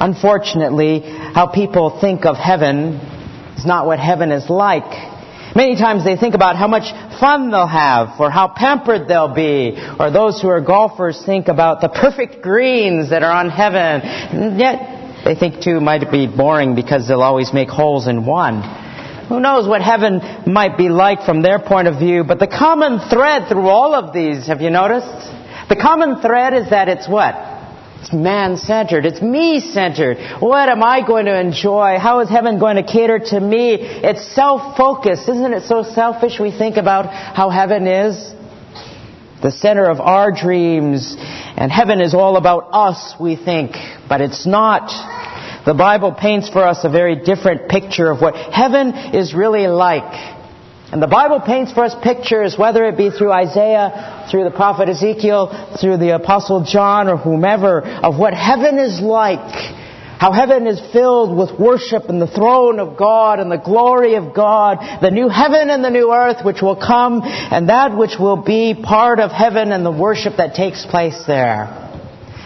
Unfortunately, 0.00 1.00
how 1.00 1.46
people 1.46 2.00
think 2.00 2.24
of 2.26 2.36
heaven 2.36 2.94
is 3.56 3.64
not 3.64 3.86
what 3.86 3.98
heaven 3.98 4.30
is 4.32 4.48
like. 4.50 5.14
Many 5.54 5.76
times 5.76 6.04
they 6.04 6.16
think 6.16 6.34
about 6.34 6.56
how 6.56 6.66
much 6.66 6.90
fun 7.20 7.50
they'll 7.50 7.66
have 7.66 8.18
or 8.18 8.28
how 8.28 8.48
pampered 8.48 9.06
they'll 9.06 9.34
be. 9.34 9.78
Or 10.00 10.10
those 10.10 10.40
who 10.42 10.48
are 10.48 10.60
golfers 10.60 11.22
think 11.24 11.46
about 11.46 11.80
the 11.80 11.88
perfect 11.88 12.42
greens 12.42 13.10
that 13.10 13.22
are 13.22 13.32
on 13.32 13.50
heaven. 13.50 14.02
And 14.02 14.58
yet 14.58 15.24
they 15.24 15.36
think 15.36 15.62
too 15.62 15.80
might 15.80 16.10
be 16.10 16.26
boring 16.26 16.74
because 16.74 17.06
they'll 17.06 17.22
always 17.22 17.52
make 17.52 17.68
holes 17.68 18.08
in 18.08 18.26
one. 18.26 18.62
Who 19.28 19.40
knows 19.40 19.66
what 19.68 19.80
heaven 19.80 20.20
might 20.46 20.76
be 20.76 20.88
like 20.88 21.24
from 21.24 21.40
their 21.40 21.58
point 21.58 21.88
of 21.88 21.98
view, 21.98 22.24
but 22.24 22.38
the 22.38 22.46
common 22.46 22.98
thread 23.08 23.48
through 23.48 23.68
all 23.68 23.94
of 23.94 24.12
these, 24.12 24.48
have 24.48 24.60
you 24.60 24.70
noticed? 24.70 25.06
The 25.70 25.76
common 25.80 26.20
thread 26.20 26.52
is 26.52 26.68
that 26.70 26.88
it's 26.88 27.08
what? 27.08 27.53
It's 28.04 28.12
man 28.12 28.58
centered. 28.58 29.06
It's 29.06 29.22
me 29.22 29.60
centered. 29.60 30.18
What 30.38 30.68
am 30.68 30.82
I 30.82 31.00
going 31.06 31.24
to 31.24 31.40
enjoy? 31.40 31.96
How 31.98 32.20
is 32.20 32.28
heaven 32.28 32.58
going 32.58 32.76
to 32.76 32.82
cater 32.82 33.18
to 33.18 33.40
me? 33.40 33.76
It's 33.76 34.30
self 34.34 34.76
focused. 34.76 35.26
Isn't 35.26 35.54
it 35.54 35.62
so 35.62 35.82
selfish 35.82 36.38
we 36.38 36.50
think 36.50 36.76
about 36.76 37.06
how 37.06 37.48
heaven 37.48 37.86
is? 37.86 38.34
The 39.42 39.50
center 39.50 39.88
of 39.88 40.00
our 40.00 40.32
dreams. 40.32 41.16
And 41.18 41.72
heaven 41.72 42.02
is 42.02 42.12
all 42.12 42.36
about 42.36 42.68
us, 42.74 43.14
we 43.18 43.36
think. 43.36 43.72
But 44.06 44.20
it's 44.20 44.44
not. 44.44 44.90
The 45.64 45.72
Bible 45.72 46.12
paints 46.12 46.50
for 46.50 46.62
us 46.62 46.84
a 46.84 46.90
very 46.90 47.16
different 47.16 47.70
picture 47.70 48.10
of 48.10 48.20
what 48.20 48.36
heaven 48.36 48.92
is 49.14 49.32
really 49.32 49.66
like. 49.66 50.33
And 50.94 51.02
the 51.02 51.08
Bible 51.08 51.40
paints 51.40 51.72
for 51.72 51.82
us 51.82 51.92
pictures, 52.04 52.56
whether 52.56 52.84
it 52.84 52.96
be 52.96 53.10
through 53.10 53.32
Isaiah, 53.32 54.28
through 54.30 54.44
the 54.44 54.52
prophet 54.52 54.88
Ezekiel, 54.88 55.76
through 55.80 55.96
the 55.96 56.14
apostle 56.14 56.62
John, 56.62 57.08
or 57.08 57.16
whomever, 57.16 57.82
of 57.82 58.16
what 58.16 58.32
heaven 58.32 58.78
is 58.78 59.00
like. 59.00 59.40
How 60.20 60.30
heaven 60.30 60.68
is 60.68 60.80
filled 60.92 61.36
with 61.36 61.58
worship 61.58 62.04
and 62.08 62.22
the 62.22 62.28
throne 62.28 62.78
of 62.78 62.96
God 62.96 63.40
and 63.40 63.50
the 63.50 63.58
glory 63.58 64.14
of 64.14 64.36
God, 64.36 64.78
the 65.02 65.10
new 65.10 65.28
heaven 65.28 65.68
and 65.68 65.84
the 65.84 65.90
new 65.90 66.14
earth 66.14 66.44
which 66.44 66.62
will 66.62 66.76
come, 66.76 67.22
and 67.24 67.70
that 67.70 67.96
which 67.98 68.14
will 68.16 68.44
be 68.44 68.80
part 68.80 69.18
of 69.18 69.32
heaven 69.32 69.72
and 69.72 69.84
the 69.84 69.90
worship 69.90 70.36
that 70.36 70.54
takes 70.54 70.86
place 70.86 71.24
there. 71.26 71.64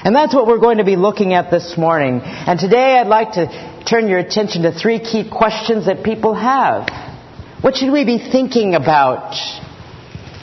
And 0.05 0.17
that's 0.17 0.35
what 0.35 0.47
we're 0.47 0.57
going 0.57 0.78
to 0.78 0.85
be 0.85 0.97
looking 0.97 1.35
at 1.35 1.50
this 1.50 1.76
morning. 1.76 2.23
And 2.23 2.59
today 2.59 2.97
I'd 2.97 3.09
like 3.09 3.33
to 3.33 3.85
turn 3.85 4.09
your 4.09 4.21
attention 4.21 4.62
to 4.62 4.73
three 4.73 5.00
key 5.00 5.28
questions 5.28 5.85
that 5.85 6.02
people 6.02 6.33
have. 6.33 7.08
What 7.61 7.75
should 7.75 7.91
we 7.91 8.05
be 8.05 8.19
thinking 8.19 8.77
about? 8.77 9.35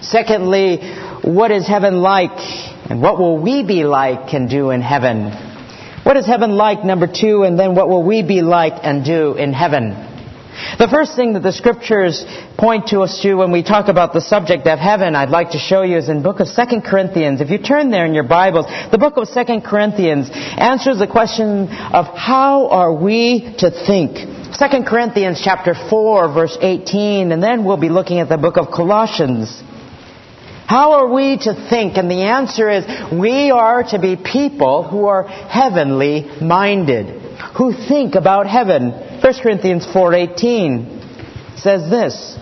Secondly, 0.02 0.80
what 1.24 1.50
is 1.50 1.66
heaven 1.66 2.02
like? 2.02 2.38
And 2.90 3.02
what 3.02 3.18
will 3.18 3.40
we 3.40 3.64
be 3.64 3.86
like 3.86 4.34
and 4.34 4.50
do 4.50 4.72
in 4.72 4.82
heaven? 4.82 5.32
What 6.04 6.18
is 6.18 6.26
heaven 6.26 6.52
like, 6.52 6.84
number 6.84 7.08
two, 7.08 7.44
and 7.44 7.58
then 7.58 7.74
what 7.74 7.88
will 7.88 8.04
we 8.04 8.22
be 8.22 8.42
like 8.42 8.74
and 8.84 9.06
do 9.06 9.36
in 9.36 9.54
heaven? 9.54 9.92
The 10.78 10.90
first 10.92 11.16
thing 11.16 11.34
that 11.34 11.40
the 11.40 11.54
scriptures 11.54 12.26
point 12.58 12.88
to 12.88 13.00
us 13.00 13.22
to 13.22 13.36
when 13.36 13.52
we 13.54 13.64
talk 13.64 13.88
about 13.88 14.12
the 14.12 14.22
subject 14.22 14.68
of 14.68 14.78
heaven, 14.78 15.16
I'd 15.16 15.30
like 15.30 15.52
to 15.52 15.58
show 15.58 15.84
you 15.84 15.98
is 15.98 16.10
in 16.10 16.22
book 16.22 16.42
of 16.42 16.48
2 16.48 16.82
Corinthians. 16.82 17.40
If 17.40 17.50
you 17.50 17.60
turn 17.60 17.92
there 17.92 18.06
in 18.06 18.14
your 18.14 18.28
Bibles, 18.28 18.66
the 18.92 18.98
book 18.98 19.16
of 19.16 19.30
2 19.34 19.62
Corinthians 19.62 20.30
answers 20.32 21.00
the 21.00 21.08
question 21.08 21.70
of 21.70 22.08
how 22.08 22.68
are 22.68 22.94
we 22.94 23.56
to 23.60 23.72
think? 23.72 24.35
2 24.58 24.84
Corinthians 24.88 25.42
chapter 25.44 25.74
4 25.74 26.34
verse 26.34 26.58
18, 26.62 27.34
and 27.34 27.44
then 27.44 27.66
we'll 27.66 27.76
be 27.76 27.90
looking 27.90 28.20
at 28.20 28.30
the 28.30 28.38
book 28.38 28.56
of 28.56 28.72
Colossians. 28.72 29.62
How 30.66 30.94
are 30.94 31.14
we 31.14 31.38
to 31.40 31.68
think? 31.70 31.98
And 31.98 32.10
the 32.10 32.24
answer 32.24 32.70
is 32.70 32.86
we 33.12 33.52
are 33.52 33.84
to 33.84 34.00
be 34.00 34.16
people 34.16 34.84
who 34.84 35.08
are 35.08 35.24
heavenly 35.28 36.24
minded, 36.42 37.22
who 37.58 37.74
think 37.74 38.16
about 38.16 38.48
heaven. 38.48 38.92
1 38.92 39.34
Corinthians 39.44 39.86
4:18 39.88 41.58
says 41.60 41.90
this, 41.90 42.38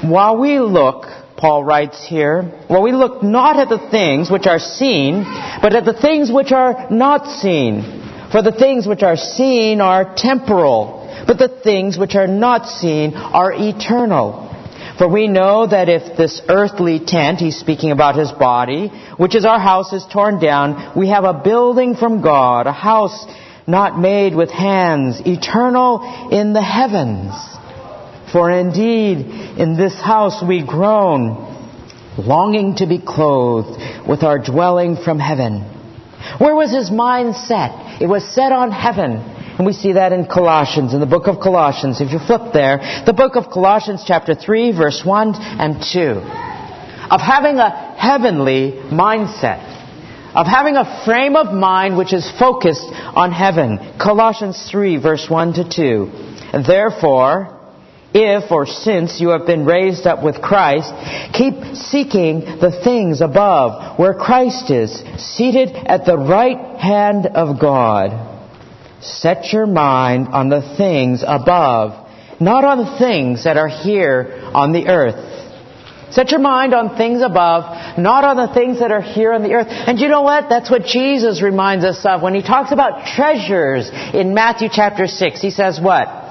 while 0.00 0.38
we 0.38 0.58
look 0.58 1.04
Paul 1.36 1.64
writes 1.64 2.06
here, 2.06 2.42
while 2.68 2.82
we 2.82 2.92
look 2.92 3.22
not 3.22 3.58
at 3.58 3.68
the 3.68 3.90
things 3.90 4.30
which 4.30 4.46
are 4.46 4.60
seen, 4.60 5.24
but 5.60 5.74
at 5.74 5.84
the 5.84 5.92
things 6.00 6.30
which 6.32 6.52
are 6.52 6.86
not 6.90 7.26
seen. 7.26 8.00
For 8.30 8.40
the 8.40 8.52
things 8.52 8.86
which 8.86 9.02
are 9.02 9.16
seen 9.16 9.82
are 9.82 10.14
temporal, 10.16 11.01
but 11.26 11.38
the 11.38 11.60
things 11.62 11.98
which 11.98 12.14
are 12.14 12.26
not 12.26 12.66
seen 12.66 13.14
are 13.14 13.52
eternal. 13.52 14.48
For 14.98 15.08
we 15.08 15.26
know 15.26 15.66
that 15.66 15.88
if 15.88 16.16
this 16.16 16.42
earthly 16.48 17.00
tent, 17.00 17.38
he's 17.38 17.56
speaking 17.56 17.90
about 17.90 18.16
his 18.16 18.30
body, 18.30 18.88
which 19.16 19.34
is 19.34 19.44
our 19.44 19.58
house, 19.58 19.92
is 19.92 20.04
torn 20.12 20.38
down, 20.38 20.92
we 20.96 21.08
have 21.08 21.24
a 21.24 21.40
building 21.42 21.96
from 21.96 22.22
God, 22.22 22.66
a 22.66 22.72
house 22.72 23.26
not 23.66 23.98
made 23.98 24.34
with 24.34 24.50
hands, 24.50 25.20
eternal 25.24 26.28
in 26.30 26.52
the 26.52 26.62
heavens. 26.62 27.32
For 28.32 28.50
indeed, 28.50 29.18
in 29.58 29.76
this 29.76 29.94
house 29.94 30.42
we 30.46 30.66
groan, 30.66 31.48
longing 32.18 32.76
to 32.76 32.86
be 32.86 32.98
clothed 32.98 34.08
with 34.08 34.22
our 34.22 34.38
dwelling 34.38 34.96
from 34.96 35.18
heaven. 35.18 35.62
Where 36.38 36.54
was 36.54 36.70
his 36.70 36.90
mind 36.90 37.36
set? 37.36 38.00
It 38.00 38.06
was 38.06 38.24
set 38.34 38.52
on 38.52 38.70
heaven. 38.70 39.41
And 39.62 39.66
we 39.68 39.74
see 39.74 39.92
that 39.92 40.12
in 40.12 40.26
Colossians, 40.26 40.92
in 40.92 40.98
the 40.98 41.06
book 41.06 41.28
of 41.28 41.38
Colossians. 41.38 42.00
If 42.00 42.10
you 42.10 42.18
flip 42.18 42.52
there, 42.52 42.78
the 43.06 43.12
book 43.12 43.36
of 43.36 43.48
Colossians 43.48 44.02
chapter 44.04 44.34
3 44.34 44.72
verse 44.72 45.02
1 45.04 45.34
and 45.36 45.80
2. 45.80 46.00
Of 47.14 47.20
having 47.20 47.58
a 47.58 47.70
heavenly 47.96 48.72
mindset. 48.90 49.62
Of 50.34 50.48
having 50.48 50.74
a 50.74 51.04
frame 51.04 51.36
of 51.36 51.54
mind 51.54 51.96
which 51.96 52.12
is 52.12 52.28
focused 52.40 52.88
on 52.90 53.30
heaven. 53.30 53.78
Colossians 54.02 54.68
3 54.68 54.96
verse 54.96 55.30
1 55.30 55.52
to 55.52 55.70
2. 55.70 56.64
Therefore, 56.66 57.60
if 58.12 58.50
or 58.50 58.66
since 58.66 59.20
you 59.20 59.28
have 59.28 59.46
been 59.46 59.64
raised 59.64 60.08
up 60.08 60.24
with 60.24 60.42
Christ, 60.42 60.90
keep 61.32 61.76
seeking 61.76 62.40
the 62.40 62.80
things 62.82 63.20
above 63.20 63.96
where 63.96 64.14
Christ 64.14 64.72
is, 64.72 64.90
seated 65.18 65.68
at 65.68 66.04
the 66.04 66.18
right 66.18 66.80
hand 66.80 67.26
of 67.26 67.60
God. 67.60 68.32
Set 69.02 69.52
your 69.52 69.66
mind 69.66 70.28
on 70.28 70.48
the 70.48 70.76
things 70.76 71.24
above, 71.26 72.08
not 72.40 72.64
on 72.64 72.78
the 72.78 72.98
things 72.98 73.44
that 73.44 73.56
are 73.56 73.68
here 73.68 74.40
on 74.54 74.72
the 74.72 74.86
earth. 74.86 75.30
Set 76.12 76.30
your 76.30 76.40
mind 76.40 76.74
on 76.74 76.96
things 76.96 77.22
above, 77.22 77.98
not 77.98 78.24
on 78.24 78.36
the 78.36 78.52
things 78.52 78.80
that 78.80 78.92
are 78.92 79.00
here 79.00 79.32
on 79.32 79.42
the 79.42 79.54
earth. 79.54 79.66
And 79.68 79.98
you 79.98 80.08
know 80.08 80.22
what? 80.22 80.48
That's 80.48 80.70
what 80.70 80.84
Jesus 80.84 81.42
reminds 81.42 81.84
us 81.84 82.04
of 82.04 82.22
when 82.22 82.34
he 82.34 82.42
talks 82.42 82.70
about 82.70 83.06
treasures 83.06 83.90
in 84.12 84.34
Matthew 84.34 84.68
chapter 84.70 85.06
6. 85.06 85.40
He 85.40 85.50
says 85.50 85.80
what? 85.80 86.21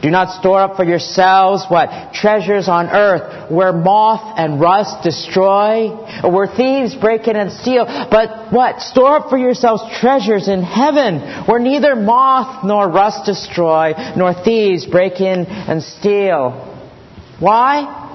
Do 0.00 0.10
not 0.10 0.38
store 0.38 0.60
up 0.60 0.76
for 0.76 0.84
yourselves 0.84 1.64
what? 1.68 2.12
Treasures 2.14 2.68
on 2.68 2.86
earth 2.86 3.50
where 3.50 3.72
moth 3.72 4.38
and 4.38 4.60
rust 4.60 5.02
destroy, 5.02 5.90
or 6.22 6.30
where 6.30 6.46
thieves 6.46 6.94
break 6.94 7.26
in 7.26 7.34
and 7.34 7.50
steal. 7.50 7.84
But 7.84 8.52
what? 8.52 8.80
Store 8.80 9.16
up 9.16 9.30
for 9.30 9.38
yourselves 9.38 9.82
treasures 9.98 10.46
in 10.46 10.62
heaven 10.62 11.46
where 11.46 11.58
neither 11.58 11.96
moth 11.96 12.64
nor 12.64 12.88
rust 12.88 13.26
destroy, 13.26 13.92
nor 14.16 14.34
thieves 14.34 14.86
break 14.86 15.20
in 15.20 15.46
and 15.46 15.82
steal. 15.82 16.64
Why? 17.40 18.06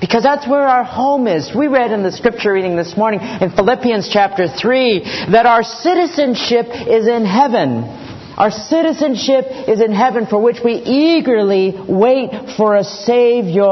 Because 0.00 0.22
that's 0.22 0.46
where 0.46 0.68
our 0.68 0.84
home 0.84 1.26
is. 1.26 1.50
We 1.56 1.66
read 1.66 1.90
in 1.90 2.02
the 2.02 2.12
scripture 2.12 2.52
reading 2.52 2.76
this 2.76 2.94
morning 2.96 3.20
in 3.20 3.50
Philippians 3.50 4.10
chapter 4.12 4.48
3 4.48 5.30
that 5.32 5.46
our 5.46 5.62
citizenship 5.62 6.66
is 6.68 7.08
in 7.08 7.24
heaven. 7.24 8.04
Our 8.36 8.50
citizenship 8.50 9.46
is 9.68 9.80
in 9.80 9.92
heaven 9.92 10.26
for 10.26 10.42
which 10.42 10.58
we 10.64 10.74
eagerly 10.74 11.72
wait 11.88 12.56
for 12.56 12.74
a 12.74 12.82
Savior. 12.82 13.62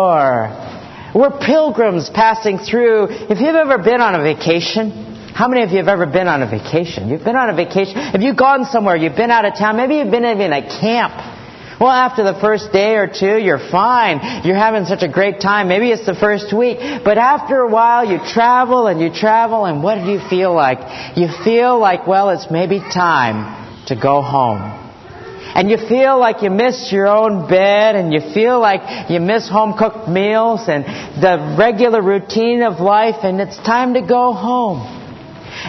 We're 1.14 1.36
pilgrims 1.40 2.08
passing 2.08 2.58
through. 2.58 3.08
If 3.10 3.40
you've 3.40 3.56
ever 3.56 3.78
been 3.78 4.00
on 4.00 4.14
a 4.14 4.22
vacation, 4.22 4.90
how 5.34 5.48
many 5.48 5.64
of 5.64 5.70
you 5.70 5.78
have 5.78 5.88
ever 5.88 6.06
been 6.06 6.28
on 6.28 6.42
a 6.42 6.46
vacation? 6.46 7.08
You've 7.08 7.24
been 7.24 7.34
on 7.34 7.50
a 7.50 7.54
vacation. 7.56 7.96
Have 7.96 8.22
you 8.22 8.34
gone 8.34 8.64
somewhere? 8.64 8.94
You've 8.94 9.16
been 9.16 9.32
out 9.32 9.44
of 9.44 9.58
town. 9.58 9.76
Maybe 9.76 9.96
you've 9.96 10.12
been 10.12 10.24
in 10.24 10.52
a 10.52 10.62
camp. 10.62 11.12
Well, 11.80 11.90
after 11.90 12.22
the 12.22 12.38
first 12.40 12.72
day 12.72 12.94
or 12.94 13.08
two, 13.08 13.38
you're 13.38 13.58
fine. 13.58 14.44
You're 14.46 14.54
having 14.54 14.84
such 14.84 15.02
a 15.02 15.08
great 15.08 15.40
time. 15.40 15.66
Maybe 15.66 15.90
it's 15.90 16.06
the 16.06 16.14
first 16.14 16.56
week. 16.56 16.78
But 17.04 17.18
after 17.18 17.58
a 17.58 17.68
while, 17.68 18.04
you 18.04 18.20
travel 18.32 18.86
and 18.86 19.00
you 19.00 19.12
travel, 19.12 19.64
and 19.64 19.82
what 19.82 19.96
do 19.96 20.08
you 20.12 20.20
feel 20.30 20.54
like? 20.54 21.16
You 21.16 21.26
feel 21.42 21.80
like, 21.80 22.06
well, 22.06 22.30
it's 22.30 22.48
maybe 22.48 22.78
time 22.78 23.61
to 23.86 23.96
go 23.96 24.22
home. 24.22 24.78
And 25.54 25.70
you 25.70 25.76
feel 25.76 26.18
like 26.18 26.42
you 26.42 26.50
miss 26.50 26.90
your 26.90 27.06
own 27.08 27.48
bed 27.48 27.94
and 27.94 28.12
you 28.12 28.20
feel 28.32 28.58
like 28.58 29.10
you 29.10 29.20
miss 29.20 29.48
home 29.48 29.76
cooked 29.76 30.08
meals 30.08 30.62
and 30.66 30.84
the 31.22 31.56
regular 31.58 32.00
routine 32.00 32.62
of 32.62 32.80
life 32.80 33.16
and 33.22 33.40
it's 33.40 33.56
time 33.58 33.94
to 33.94 34.00
go 34.00 34.32
home. 34.32 34.80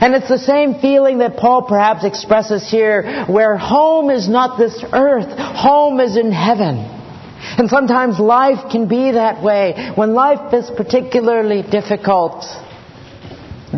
And 0.02 0.16
it's 0.16 0.30
the 0.30 0.40
same 0.40 0.80
feeling 0.80 1.18
that 1.18 1.36
Paul 1.36 1.64
perhaps 1.64 2.06
expresses 2.06 2.70
here 2.70 3.26
where 3.26 3.58
home 3.58 4.10
is 4.10 4.30
not 4.30 4.58
this 4.58 4.84
earth, 4.94 5.38
home 5.38 6.00
is 6.00 6.16
in 6.16 6.32
heaven. 6.32 6.78
And 7.58 7.70
sometimes 7.70 8.20
life 8.20 8.72
can 8.72 8.88
be 8.88 9.12
that 9.12 9.44
way. 9.44 9.92
When 9.96 10.14
life 10.14 10.54
is 10.54 10.72
particularly 10.76 11.62
difficult, 11.62 12.46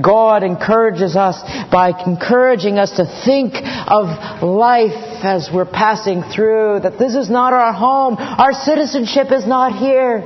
God 0.02 0.44
encourages 0.44 1.16
us 1.16 1.42
by 1.72 1.94
encouraging 2.06 2.78
us 2.78 2.92
to 2.98 3.06
think 3.26 3.56
of 3.56 4.44
life 4.44 5.24
as 5.24 5.50
we're 5.54 5.66
passing 5.66 6.24
through, 6.24 6.82
that 6.82 7.00
this 7.00 7.16
is 7.16 7.30
not 7.30 7.54
our 7.54 7.74
home. 7.74 8.16
Our 8.18 8.54
citizenship 8.54 9.32
is 9.32 9.48
not 9.48 9.78
here. 9.78 10.24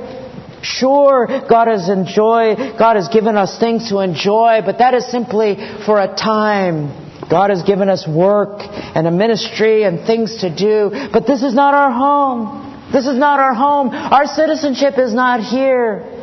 Sure, 0.62 1.26
God 1.48 1.68
has 1.68 1.88
enjoyed, 1.88 2.78
God 2.78 2.96
has 2.96 3.08
given 3.08 3.36
us 3.36 3.58
things 3.58 3.88
to 3.88 4.00
enjoy, 4.00 4.60
but 4.64 4.78
that 4.78 4.92
is 4.92 5.10
simply 5.10 5.56
for 5.86 6.00
a 6.00 6.08
time. 6.08 6.92
God 7.30 7.50
has 7.50 7.62
given 7.62 7.88
us 7.88 8.06
work 8.06 8.58
and 8.60 9.06
a 9.06 9.10
ministry 9.10 9.84
and 9.84 10.04
things 10.06 10.40
to 10.42 10.54
do, 10.54 10.90
but 11.12 11.26
this 11.26 11.42
is 11.42 11.54
not 11.54 11.74
our 11.74 11.92
home. 11.92 12.92
This 12.92 13.06
is 13.06 13.16
not 13.16 13.38
our 13.38 13.54
home. 13.54 13.90
Our 13.90 14.26
citizenship 14.26 14.98
is 14.98 15.14
not 15.14 15.40
here. 15.40 16.19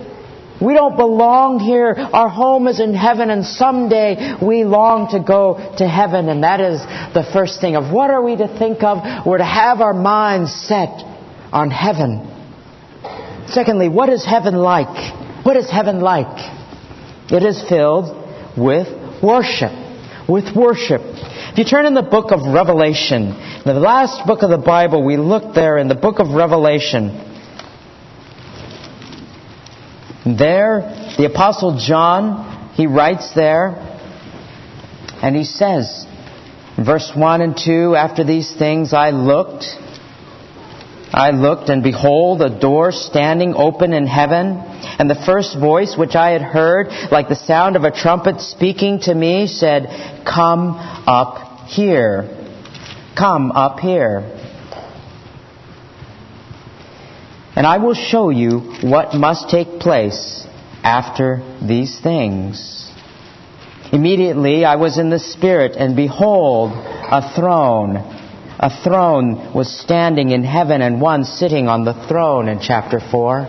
We 0.61 0.73
don't 0.73 0.97
belong 0.97 1.59
here. 1.59 1.93
Our 1.93 2.29
home 2.29 2.67
is 2.67 2.79
in 2.79 2.95
heaven 2.95 3.29
and 3.29 3.45
someday 3.45 4.35
we 4.41 4.63
long 4.63 5.11
to 5.11 5.19
go 5.19 5.75
to 5.77 5.87
heaven 5.87 6.29
and 6.29 6.43
that 6.43 6.59
is 6.59 6.81
the 7.13 7.27
first 7.31 7.61
thing 7.61 7.75
of 7.75 7.93
what 7.93 8.09
are 8.09 8.21
we 8.21 8.35
to 8.37 8.47
think 8.47 8.81
of? 8.81 9.25
We're 9.25 9.37
to 9.37 9.45
have 9.45 9.81
our 9.81 9.93
minds 9.93 10.53
set 10.53 11.03
on 11.51 11.69
heaven. 11.69 12.33
Secondly, 13.47 13.87
what 13.87 14.09
is 14.09 14.25
heaven 14.25 14.55
like? 14.55 15.45
What 15.45 15.57
is 15.57 15.69
heaven 15.69 16.01
like? 16.01 16.37
It 17.31 17.43
is 17.43 17.63
filled 17.69 18.57
with 18.57 18.87
worship. 19.21 19.71
With 20.27 20.55
worship. 20.55 21.01
If 21.03 21.57
you 21.57 21.65
turn 21.65 21.85
in 21.85 21.93
the 21.93 22.01
book 22.01 22.31
of 22.31 22.41
Revelation, 22.41 23.29
the 23.63 23.73
last 23.73 24.25
book 24.27 24.41
of 24.41 24.49
the 24.49 24.57
Bible, 24.57 25.05
we 25.05 25.17
look 25.17 25.53
there 25.55 25.77
in 25.77 25.87
the 25.87 25.95
book 25.95 26.19
of 26.19 26.29
Revelation. 26.29 27.36
There, 30.35 30.81
the 31.17 31.25
Apostle 31.25 31.77
John, 31.79 32.71
he 32.73 32.87
writes 32.87 33.33
there, 33.33 33.69
and 35.21 35.35
he 35.35 35.43
says, 35.43 36.05
verse 36.77 37.11
1 37.15 37.41
and 37.41 37.57
2, 37.57 37.95
after 37.95 38.23
these 38.23 38.53
things 38.53 38.93
I 38.93 39.11
looked, 39.11 39.65
I 41.13 41.31
looked, 41.31 41.69
and 41.69 41.81
behold, 41.81 42.41
a 42.41 42.59
door 42.59 42.91
standing 42.91 43.53
open 43.55 43.93
in 43.93 44.05
heaven. 44.05 44.57
And 44.99 45.09
the 45.09 45.15
first 45.25 45.57
voice 45.57 45.95
which 45.97 46.15
I 46.15 46.31
had 46.31 46.41
heard, 46.41 46.89
like 47.11 47.29
the 47.29 47.35
sound 47.35 47.75
of 47.75 47.83
a 47.83 47.91
trumpet 47.91 48.41
speaking 48.41 48.99
to 49.01 49.15
me, 49.15 49.47
said, 49.47 50.23
Come 50.25 50.75
up 51.07 51.67
here. 51.69 52.29
Come 53.17 53.51
up 53.51 53.79
here. 53.79 54.46
And 57.57 57.65
I 57.65 57.79
will 57.79 57.95
show 57.95 58.29
you 58.29 58.59
what 58.83 59.15
must 59.15 59.49
take 59.49 59.79
place 59.79 60.45
after 60.83 61.41
these 61.59 61.99
things. 61.99 62.87
Immediately 63.91 64.63
I 64.63 64.75
was 64.75 64.99
in 64.99 65.09
the 65.09 65.17
Spirit, 65.17 65.75
and 65.75 65.95
behold, 65.95 66.73
a 66.73 67.33
throne. 67.33 67.95
A 68.59 68.69
throne 68.83 69.55
was 69.55 69.75
standing 69.75 70.29
in 70.29 70.43
heaven 70.43 70.83
and 70.83 71.01
one 71.01 71.23
sitting 71.23 71.67
on 71.67 71.83
the 71.83 71.95
throne 72.07 72.47
in 72.47 72.59
chapter 72.59 72.99
4. 72.99 73.47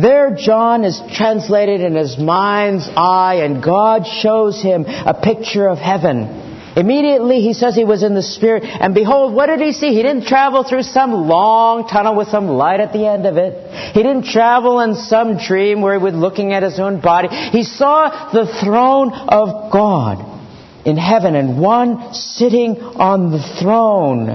There, 0.00 0.34
John 0.34 0.84
is 0.84 0.98
translated 1.12 1.82
in 1.82 1.94
his 1.94 2.16
mind's 2.18 2.88
eye, 2.96 3.40
and 3.44 3.62
God 3.62 4.06
shows 4.06 4.62
him 4.62 4.86
a 4.86 5.12
picture 5.12 5.68
of 5.68 5.76
heaven. 5.76 6.45
Immediately 6.76 7.40
he 7.40 7.54
says 7.54 7.74
he 7.74 7.86
was 7.86 8.02
in 8.02 8.14
the 8.14 8.22
Spirit, 8.22 8.62
and 8.64 8.94
behold, 8.94 9.32
what 9.32 9.46
did 9.46 9.60
he 9.60 9.72
see? 9.72 9.94
He 9.94 10.02
didn't 10.02 10.26
travel 10.26 10.62
through 10.62 10.82
some 10.82 11.12
long 11.12 11.88
tunnel 11.88 12.14
with 12.14 12.28
some 12.28 12.48
light 12.48 12.80
at 12.80 12.92
the 12.92 13.06
end 13.06 13.24
of 13.24 13.38
it. 13.38 13.94
He 13.94 14.02
didn't 14.02 14.26
travel 14.26 14.80
in 14.80 14.94
some 14.94 15.38
dream 15.38 15.80
where 15.80 15.98
he 15.98 16.04
was 16.04 16.12
looking 16.12 16.52
at 16.52 16.62
his 16.62 16.78
own 16.78 17.00
body. 17.00 17.28
He 17.28 17.64
saw 17.64 18.30
the 18.30 18.46
throne 18.62 19.10
of 19.10 19.72
God 19.72 20.20
in 20.84 20.98
heaven 20.98 21.34
and 21.34 21.58
one 21.58 22.12
sitting 22.12 22.76
on 22.76 23.30
the 23.30 23.42
throne. 23.58 24.26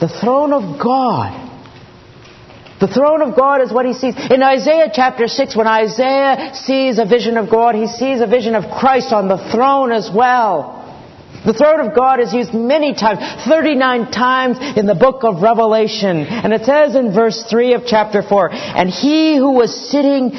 The 0.00 0.08
throne 0.08 0.52
of 0.52 0.80
God. 0.82 1.38
The 2.80 2.88
throne 2.88 3.22
of 3.22 3.36
God 3.36 3.62
is 3.62 3.72
what 3.72 3.86
he 3.86 3.92
sees. 3.92 4.16
In 4.28 4.42
Isaiah 4.42 4.90
chapter 4.92 5.28
6, 5.28 5.54
when 5.54 5.68
Isaiah 5.68 6.50
sees 6.56 6.98
a 6.98 7.06
vision 7.06 7.36
of 7.36 7.48
God, 7.48 7.76
he 7.76 7.86
sees 7.86 8.20
a 8.20 8.26
vision 8.26 8.56
of 8.56 8.64
Christ 8.76 9.12
on 9.12 9.28
the 9.28 9.38
throne 9.52 9.92
as 9.92 10.10
well. 10.12 10.81
The 11.44 11.52
throne 11.52 11.80
of 11.80 11.94
God 11.94 12.20
is 12.20 12.32
used 12.32 12.54
many 12.54 12.94
times, 12.94 13.18
39 13.48 14.12
times 14.12 14.58
in 14.76 14.86
the 14.86 14.94
book 14.94 15.24
of 15.24 15.42
Revelation. 15.42 16.26
And 16.26 16.52
it 16.52 16.64
says 16.64 16.94
in 16.94 17.12
verse 17.12 17.44
3 17.50 17.74
of 17.74 17.82
chapter 17.86 18.22
4, 18.22 18.50
And 18.52 18.88
he 18.88 19.36
who 19.36 19.52
was 19.52 19.90
sitting 19.90 20.30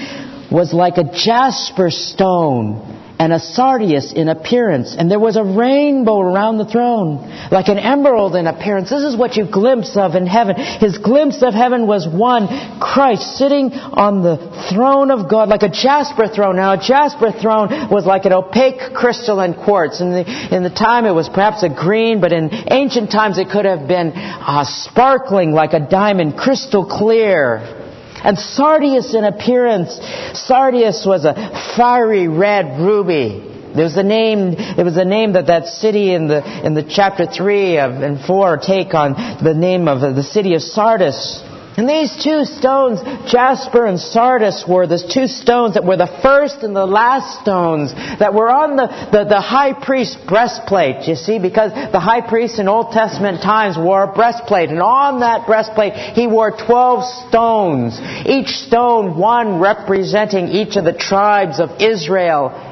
was 0.50 0.74
like 0.74 0.98
a 0.98 1.04
jasper 1.04 1.90
stone 1.90 2.94
and 3.24 3.32
a 3.32 3.40
sardius 3.40 4.12
in 4.12 4.28
appearance, 4.28 4.98
and 5.00 5.10
there 5.10 5.18
was 5.18 5.38
a 5.38 5.44
rainbow 5.46 6.20
around 6.20 6.58
the 6.58 6.66
throne, 6.66 7.24
like 7.52 7.70
an 7.70 7.80
emerald 7.80 8.36
in 8.36 8.48
appearance. 8.48 8.90
This 8.90 9.04
is 9.04 9.16
what 9.16 9.38
you 9.38 9.50
glimpse 9.50 9.96
of 9.96 10.16
in 10.16 10.28
heaven. 10.28 10.58
His 10.58 10.98
glimpse 10.98 11.42
of 11.42 11.54
heaven 11.54 11.88
was 11.88 12.06
one, 12.06 12.48
Christ 12.82 13.38
sitting 13.38 13.72
on 13.72 14.24
the 14.24 14.36
throne 14.70 15.10
of 15.10 15.30
God, 15.30 15.48
like 15.48 15.64
a 15.64 15.70
jasper 15.70 16.28
throne. 16.28 16.58
Now, 16.58 16.74
a 16.74 16.78
jasper 16.78 17.32
throne 17.32 17.90
was 17.90 18.06
like 18.06 18.26
an 18.26 18.34
opaque 18.34 18.94
crystalline 18.94 19.54
quartz. 19.54 20.02
In 20.02 20.12
the, 20.12 20.26
in 20.54 20.64
the 20.64 20.70
time, 20.70 21.06
it 21.06 21.16
was 21.16 21.30
perhaps 21.30 21.64
a 21.64 21.70
green, 21.70 22.20
but 22.20 22.34
in 22.34 22.50
ancient 22.52 23.10
times, 23.10 23.38
it 23.38 23.48
could 23.50 23.64
have 23.64 23.88
been 23.88 24.12
uh, 24.14 24.66
sparkling 24.68 25.54
like 25.54 25.72
a 25.72 25.80
diamond, 25.80 26.36
crystal 26.36 26.86
clear. 26.86 27.83
And 28.24 28.38
sardius 28.38 29.14
in 29.14 29.24
appearance, 29.26 30.00
sardius 30.34 31.06
was 31.06 31.26
a 31.26 31.34
fiery 31.76 32.28
red 32.28 32.80
ruby. 32.80 33.50
There 33.76 33.84
was 33.84 33.98
a 33.98 34.04
name, 34.04 34.54
it 34.58 34.84
was 34.84 34.96
the 34.96 35.06
name 35.06 35.34
that 35.34 35.48
that 35.48 35.68
city 35.68 36.14
in 36.14 36.28
the, 36.28 36.66
in 36.66 36.74
the 36.74 36.84
chapter 36.84 37.26
3 37.26 37.80
of, 37.80 37.92
and 38.02 38.20
4 38.22 38.58
take 38.58 38.94
on 38.94 39.14
the 39.44 39.54
name 39.54 39.88
of 39.88 40.16
the 40.16 40.24
city 40.24 40.54
of 40.54 40.62
Sardis. 40.62 41.42
And 41.76 41.90
these 41.90 42.24
two 42.24 42.46
stones, 42.46 43.02
jasper 43.32 43.88
and 43.88 44.00
sardis, 44.00 44.64
were 44.68 44.86
the 44.86 45.02
two 45.02 45.26
stones 45.26 45.74
that 45.74 45.84
were 45.84 45.98
the 45.98 46.20
first 46.22 46.62
and 46.62 46.76
the 46.76 46.86
last 46.86 47.42
stones 47.42 47.92
that 48.20 48.36
were 48.36 48.50
on 48.50 48.76
the, 48.76 48.86
the, 49.12 49.24
the, 49.24 49.42
high 49.42 49.74
priest's 49.74 50.16
breastplate, 50.28 51.08
you 51.08 51.16
see, 51.16 51.40
because 51.40 51.72
the 51.92 52.00
high 52.00 52.22
priest 52.22 52.60
in 52.60 52.68
Old 52.68 52.92
Testament 52.92 53.42
times 53.42 53.76
wore 53.76 54.04
a 54.04 54.14
breastplate. 54.14 54.70
And 54.70 54.82
on 54.82 55.22
that 55.22 55.48
breastplate, 55.48 55.94
he 56.14 56.28
wore 56.28 56.52
12 56.52 57.30
stones, 57.30 58.00
each 58.28 58.50
stone 58.50 59.18
one 59.18 59.60
representing 59.60 60.50
each 60.50 60.76
of 60.76 60.86
the 60.86 60.94
tribes 60.94 61.60
of 61.60 61.82
Israel. 61.82 62.70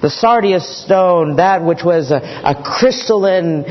The 0.00 0.10
sardius 0.10 0.84
stone, 0.84 1.36
that 1.36 1.64
which 1.64 1.82
was 1.82 2.12
a, 2.12 2.22
a 2.22 2.62
crystalline 2.62 3.64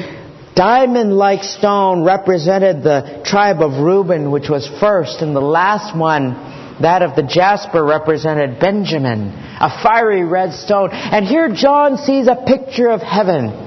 Diamond-like 0.55 1.43
stone 1.43 2.03
represented 2.03 2.81
the 2.81 3.21
tribe 3.25 3.61
of 3.61 3.83
Reuben, 3.83 4.31
which 4.31 4.49
was 4.49 4.67
first, 4.79 5.21
and 5.21 5.35
the 5.35 5.41
last 5.41 5.95
one, 5.95 6.33
that 6.81 7.01
of 7.01 7.15
the 7.15 7.23
jasper, 7.23 7.83
represented 7.83 8.59
Benjamin, 8.59 9.29
a 9.59 9.69
fiery 9.83 10.23
red 10.23 10.53
stone. 10.53 10.89
And 10.91 11.25
here 11.25 11.49
John 11.53 11.97
sees 11.97 12.27
a 12.27 12.35
picture 12.35 12.89
of 12.89 13.01
heaven 13.01 13.64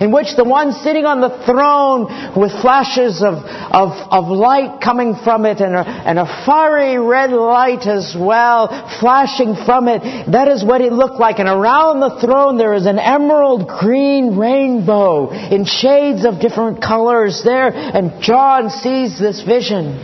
in 0.00 0.12
which 0.12 0.36
the 0.36 0.44
one 0.44 0.72
sitting 0.72 1.04
on 1.04 1.20
the 1.20 1.44
throne 1.44 2.06
with 2.38 2.52
flashes 2.60 3.22
of, 3.22 3.44
of, 3.44 3.92
of 4.10 4.28
light 4.28 4.80
coming 4.80 5.14
from 5.14 5.44
it 5.46 5.60
and 5.60 5.74
a, 5.74 5.84
and 5.84 6.18
a 6.18 6.26
fiery 6.46 6.98
red 6.98 7.30
light 7.30 7.86
as 7.86 8.14
well 8.18 8.68
flashing 9.00 9.54
from 9.54 9.88
it, 9.88 10.30
that 10.30 10.48
is 10.48 10.64
what 10.64 10.80
it 10.80 10.92
looked 10.92 11.18
like. 11.18 11.38
And 11.38 11.48
around 11.48 12.00
the 12.00 12.20
throne 12.20 12.56
there 12.58 12.74
is 12.74 12.86
an 12.86 12.98
emerald 12.98 13.68
green 13.68 14.36
rainbow 14.36 15.30
in 15.30 15.64
shades 15.64 16.24
of 16.24 16.40
different 16.40 16.82
colors 16.82 17.42
there. 17.44 17.68
And 17.72 18.22
John 18.22 18.70
sees 18.70 19.18
this 19.18 19.42
vision. 19.42 19.98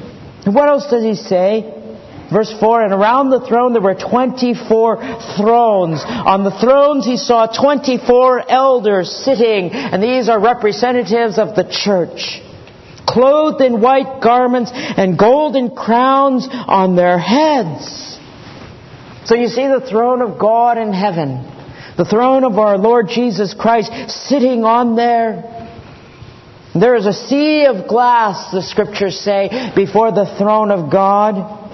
And 0.45 0.55
what 0.55 0.69
else 0.69 0.89
does 0.91 1.03
he 1.03 1.15
say? 1.15 1.78
Verse 2.33 2.53
4, 2.61 2.83
and 2.83 2.93
around 2.93 3.31
the 3.31 3.41
throne 3.41 3.73
there 3.73 3.81
were 3.81 3.95
24 3.95 4.97
thrones. 5.37 6.03
On 6.05 6.45
the 6.45 6.59
thrones 6.61 7.07
he 7.07 7.17
saw 7.17 7.47
24 7.47 8.51
elders 8.51 9.11
sitting, 9.25 9.71
and 9.71 10.03
these 10.03 10.29
are 10.29 10.39
representatives 10.39 11.39
of 11.39 11.57
the 11.57 11.65
church. 11.65 12.43
Clothed 13.07 13.63
in 13.63 13.81
white 13.81 14.21
garments 14.23 14.71
and 14.75 15.19
golden 15.19 15.75
crowns 15.75 16.47
on 16.51 16.97
their 16.97 17.19
heads. 17.19 18.19
So 19.25 19.35
you 19.35 19.49
see 19.49 19.67
the 19.67 19.87
throne 19.89 20.21
of 20.21 20.39
God 20.39 20.77
in 20.77 20.93
heaven. 20.93 21.45
The 21.97 22.05
throne 22.05 22.45
of 22.45 22.59
our 22.59 22.77
Lord 22.77 23.09
Jesus 23.09 23.55
Christ 23.59 23.91
sitting 24.11 24.65
on 24.65 24.97
there. 24.97 25.55
There 26.79 26.95
is 26.95 27.07
a 27.07 27.15
sea 27.15 27.65
of 27.65 27.89
glass, 27.89 28.53
the 28.53 28.63
scriptures 28.63 29.19
say, 29.19 29.73
before 29.75 30.13
the 30.13 30.37
throne 30.39 30.71
of 30.71 30.93
God. 30.93 31.68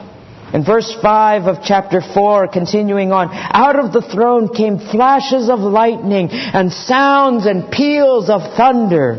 In 0.54 0.64
verse 0.64 0.96
5 1.02 1.48
of 1.48 1.56
chapter 1.64 2.00
4, 2.00 2.46
continuing 2.46 3.10
on, 3.10 3.28
out 3.32 3.76
of 3.76 3.92
the 3.92 4.00
throne 4.00 4.54
came 4.54 4.78
flashes 4.78 5.50
of 5.50 5.58
lightning 5.58 6.30
and 6.30 6.72
sounds 6.72 7.44
and 7.44 7.72
peals 7.72 8.30
of 8.30 8.40
thunder. 8.56 9.18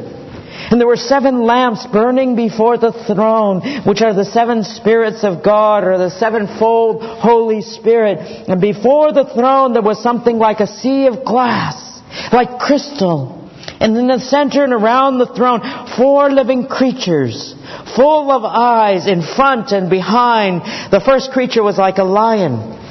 And 0.71 0.80
there 0.80 0.88
were 0.88 0.95
seven 0.95 1.43
lamps 1.43 1.86
burning 1.91 2.38
before 2.38 2.78
the 2.78 2.93
throne, 3.06 3.84
which 3.86 4.02
are 4.02 4.13
the 4.13 4.24
seven 4.24 4.63
spirits 4.63 5.26
of 5.26 5.43
God, 5.43 5.84
or 5.84 5.98
the 5.98 6.10
sevenfold 6.10 7.04
Holy 7.04 7.62
Spirit. 7.62 8.48
And 8.48 8.62
before 8.62 9.12
the 9.12 9.30
throne 9.36 9.74
there 9.74 9.84
was 9.84 10.02
something 10.02 10.38
like 10.38 10.62
a 10.62 10.67
sea 10.67 11.08
of 11.08 11.26
glass, 11.26 12.02
like 12.32 12.60
crystal. 12.60 13.35
And 13.80 13.98
in 13.98 14.08
the 14.08 14.20
center 14.20 14.64
and 14.64 14.74
around 14.74 15.18
the 15.18 15.26
throne, 15.26 15.62
four 15.98 16.32
living 16.32 16.68
creatures 16.68 17.54
full 17.96 18.32
of 18.32 18.44
eyes 18.44 19.08
in 19.08 19.22
front 19.22 19.72
and 19.72 19.90
behind. 19.90 20.62
The 20.92 21.02
first 21.06 21.32
creature 21.32 21.64
was 21.64 21.78
like 21.78 21.98
a 21.98 22.04
lion. 22.04 22.82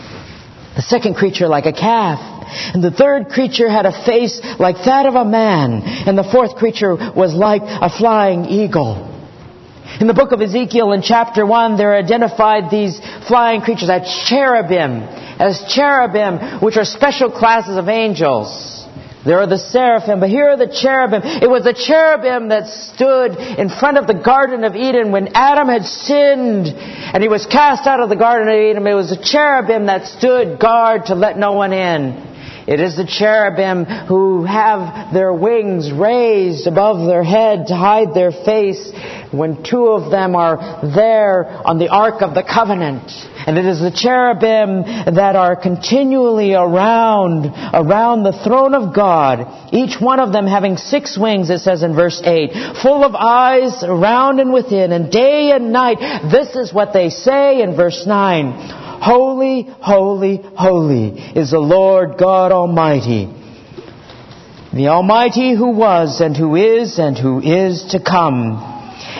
The 0.76 0.82
second 0.82 1.14
creature 1.14 1.48
like 1.48 1.66
a 1.66 1.72
calf. 1.72 2.32
And 2.74 2.82
the 2.82 2.90
third 2.90 3.28
creature 3.28 3.68
had 3.68 3.86
a 3.86 4.04
face 4.04 4.40
like 4.58 4.76
that 4.84 5.06
of 5.06 5.14
a 5.14 5.24
man. 5.24 5.82
And 5.82 6.16
the 6.16 6.24
fourth 6.24 6.56
creature 6.56 6.94
was 6.94 7.34
like 7.34 7.62
a 7.64 7.90
flying 7.90 8.44
eagle. 8.44 9.10
In 10.00 10.06
the 10.08 10.14
book 10.14 10.32
of 10.32 10.40
Ezekiel 10.40 10.92
in 10.92 11.02
chapter 11.02 11.46
1, 11.46 11.76
they're 11.76 11.94
identified 11.94 12.70
these 12.70 13.00
flying 13.28 13.60
creatures 13.60 13.88
as 13.88 14.02
cherubim, 14.26 15.02
as 15.38 15.64
cherubim, 15.68 16.60
which 16.60 16.76
are 16.76 16.84
special 16.84 17.30
classes 17.30 17.76
of 17.76 17.88
angels. 17.88 18.73
There 19.24 19.40
are 19.40 19.46
the 19.46 19.58
seraphim, 19.58 20.20
but 20.20 20.28
here 20.28 20.50
are 20.50 20.56
the 20.56 20.68
cherubim. 20.68 21.22
It 21.24 21.48
was 21.48 21.64
the 21.64 21.72
cherubim 21.72 22.48
that 22.48 22.68
stood 22.68 23.36
in 23.36 23.70
front 23.70 23.96
of 23.96 24.06
the 24.06 24.14
Garden 24.14 24.64
of 24.64 24.76
Eden 24.76 25.12
when 25.12 25.28
Adam 25.34 25.68
had 25.68 25.84
sinned 25.84 26.68
and 26.68 27.22
he 27.22 27.28
was 27.28 27.46
cast 27.46 27.86
out 27.86 28.00
of 28.00 28.10
the 28.10 28.16
Garden 28.16 28.48
of 28.48 28.54
Eden. 28.54 28.86
It 28.86 28.94
was 28.94 29.10
the 29.10 29.22
cherubim 29.22 29.86
that 29.86 30.06
stood 30.06 30.58
guard 30.58 31.06
to 31.06 31.14
let 31.14 31.38
no 31.38 31.52
one 31.52 31.72
in. 31.72 32.33
It 32.66 32.80
is 32.80 32.96
the 32.96 33.06
cherubim 33.06 33.84
who 33.84 34.44
have 34.44 35.12
their 35.12 35.32
wings 35.34 35.92
raised 35.92 36.66
above 36.66 37.06
their 37.06 37.22
head 37.22 37.66
to 37.68 37.76
hide 37.76 38.14
their 38.14 38.32
face 38.32 38.90
when 39.30 39.62
two 39.62 39.88
of 39.88 40.10
them 40.10 40.34
are 40.34 40.56
there 40.94 41.44
on 41.66 41.78
the 41.78 41.88
Ark 41.88 42.22
of 42.22 42.34
the 42.34 42.42
Covenant. 42.42 43.10
And 43.46 43.58
it 43.58 43.66
is 43.66 43.80
the 43.80 43.90
cherubim 43.90 44.84
that 45.14 45.36
are 45.36 45.56
continually 45.56 46.54
around, 46.54 47.52
around 47.74 48.22
the 48.22 48.40
throne 48.44 48.74
of 48.74 48.94
God, 48.94 49.74
each 49.74 50.00
one 50.00 50.20
of 50.20 50.32
them 50.32 50.46
having 50.46 50.78
six 50.78 51.18
wings, 51.18 51.50
it 51.50 51.58
says 51.58 51.82
in 51.82 51.94
verse 51.94 52.22
8, 52.24 52.76
full 52.80 53.04
of 53.04 53.14
eyes 53.14 53.84
around 53.84 54.40
and 54.40 54.52
within, 54.52 54.92
and 54.92 55.12
day 55.12 55.50
and 55.50 55.72
night. 55.72 55.98
This 56.30 56.56
is 56.56 56.72
what 56.72 56.94
they 56.94 57.10
say 57.10 57.60
in 57.60 57.76
verse 57.76 58.06
9. 58.06 58.83
Holy, 59.04 59.64
holy, 59.82 60.40
holy 60.56 61.08
is 61.36 61.50
the 61.50 61.58
Lord 61.58 62.16
God 62.16 62.52
Almighty. 62.52 63.26
The 64.72 64.88
Almighty 64.88 65.54
who 65.54 65.72
was 65.72 66.22
and 66.22 66.34
who 66.34 66.56
is 66.56 66.98
and 66.98 67.18
who 67.18 67.38
is 67.42 67.84
to 67.90 68.02
come. 68.02 68.70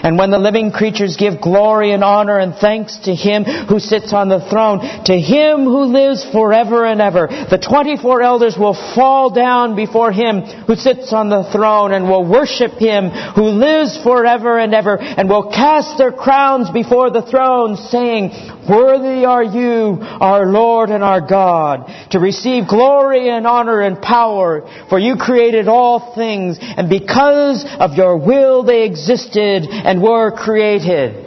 And 0.02 0.18
when 0.18 0.30
the 0.30 0.38
living 0.38 0.70
creatures 0.70 1.16
give 1.16 1.40
glory 1.40 1.92
and 1.92 2.02
honor 2.02 2.38
and 2.38 2.54
thanks 2.54 2.98
to 3.04 3.14
him 3.14 3.44
who 3.44 3.78
sits 3.78 4.12
on 4.12 4.28
the 4.28 4.40
throne, 4.48 4.80
to 5.04 5.18
him 5.18 5.64
who 5.64 5.84
lives 5.84 6.24
forever 6.32 6.84
and 6.84 7.00
ever, 7.00 7.26
the 7.28 7.58
24 7.58 8.22
elders 8.22 8.56
will 8.58 8.74
fall 8.94 9.30
down 9.30 9.76
before 9.76 10.12
him 10.12 10.40
who 10.40 10.76
sits 10.76 11.12
on 11.12 11.28
the 11.28 11.44
throne 11.52 11.92
and 11.92 12.08
will 12.08 12.26
worship 12.26 12.72
him 12.72 13.10
who 13.10 13.44
lives 13.44 14.02
forever 14.02 14.58
and 14.58 14.74
ever 14.74 14.96
and 15.00 15.28
will 15.28 15.50
cast 15.50 15.98
their 15.98 16.12
crowns 16.12 16.70
before 16.70 17.10
the 17.10 17.22
throne 17.22 17.76
saying, 17.76 18.30
Worthy 18.68 19.24
are 19.24 19.44
you, 19.44 19.98
our 20.00 20.46
Lord 20.46 20.90
and 20.90 21.04
our 21.04 21.20
God, 21.20 22.10
to 22.10 22.18
receive 22.18 22.68
glory 22.68 23.28
and 23.28 23.46
honor 23.46 23.80
and 23.80 24.00
power, 24.00 24.68
for 24.88 24.98
you 24.98 25.16
created 25.16 25.68
all 25.68 26.14
things, 26.14 26.58
and 26.60 26.88
because 26.88 27.64
of 27.78 27.94
your 27.94 28.16
will 28.16 28.62
they 28.62 28.84
existed 28.84 29.64
and 29.70 30.02
were 30.02 30.30
created. 30.30 31.23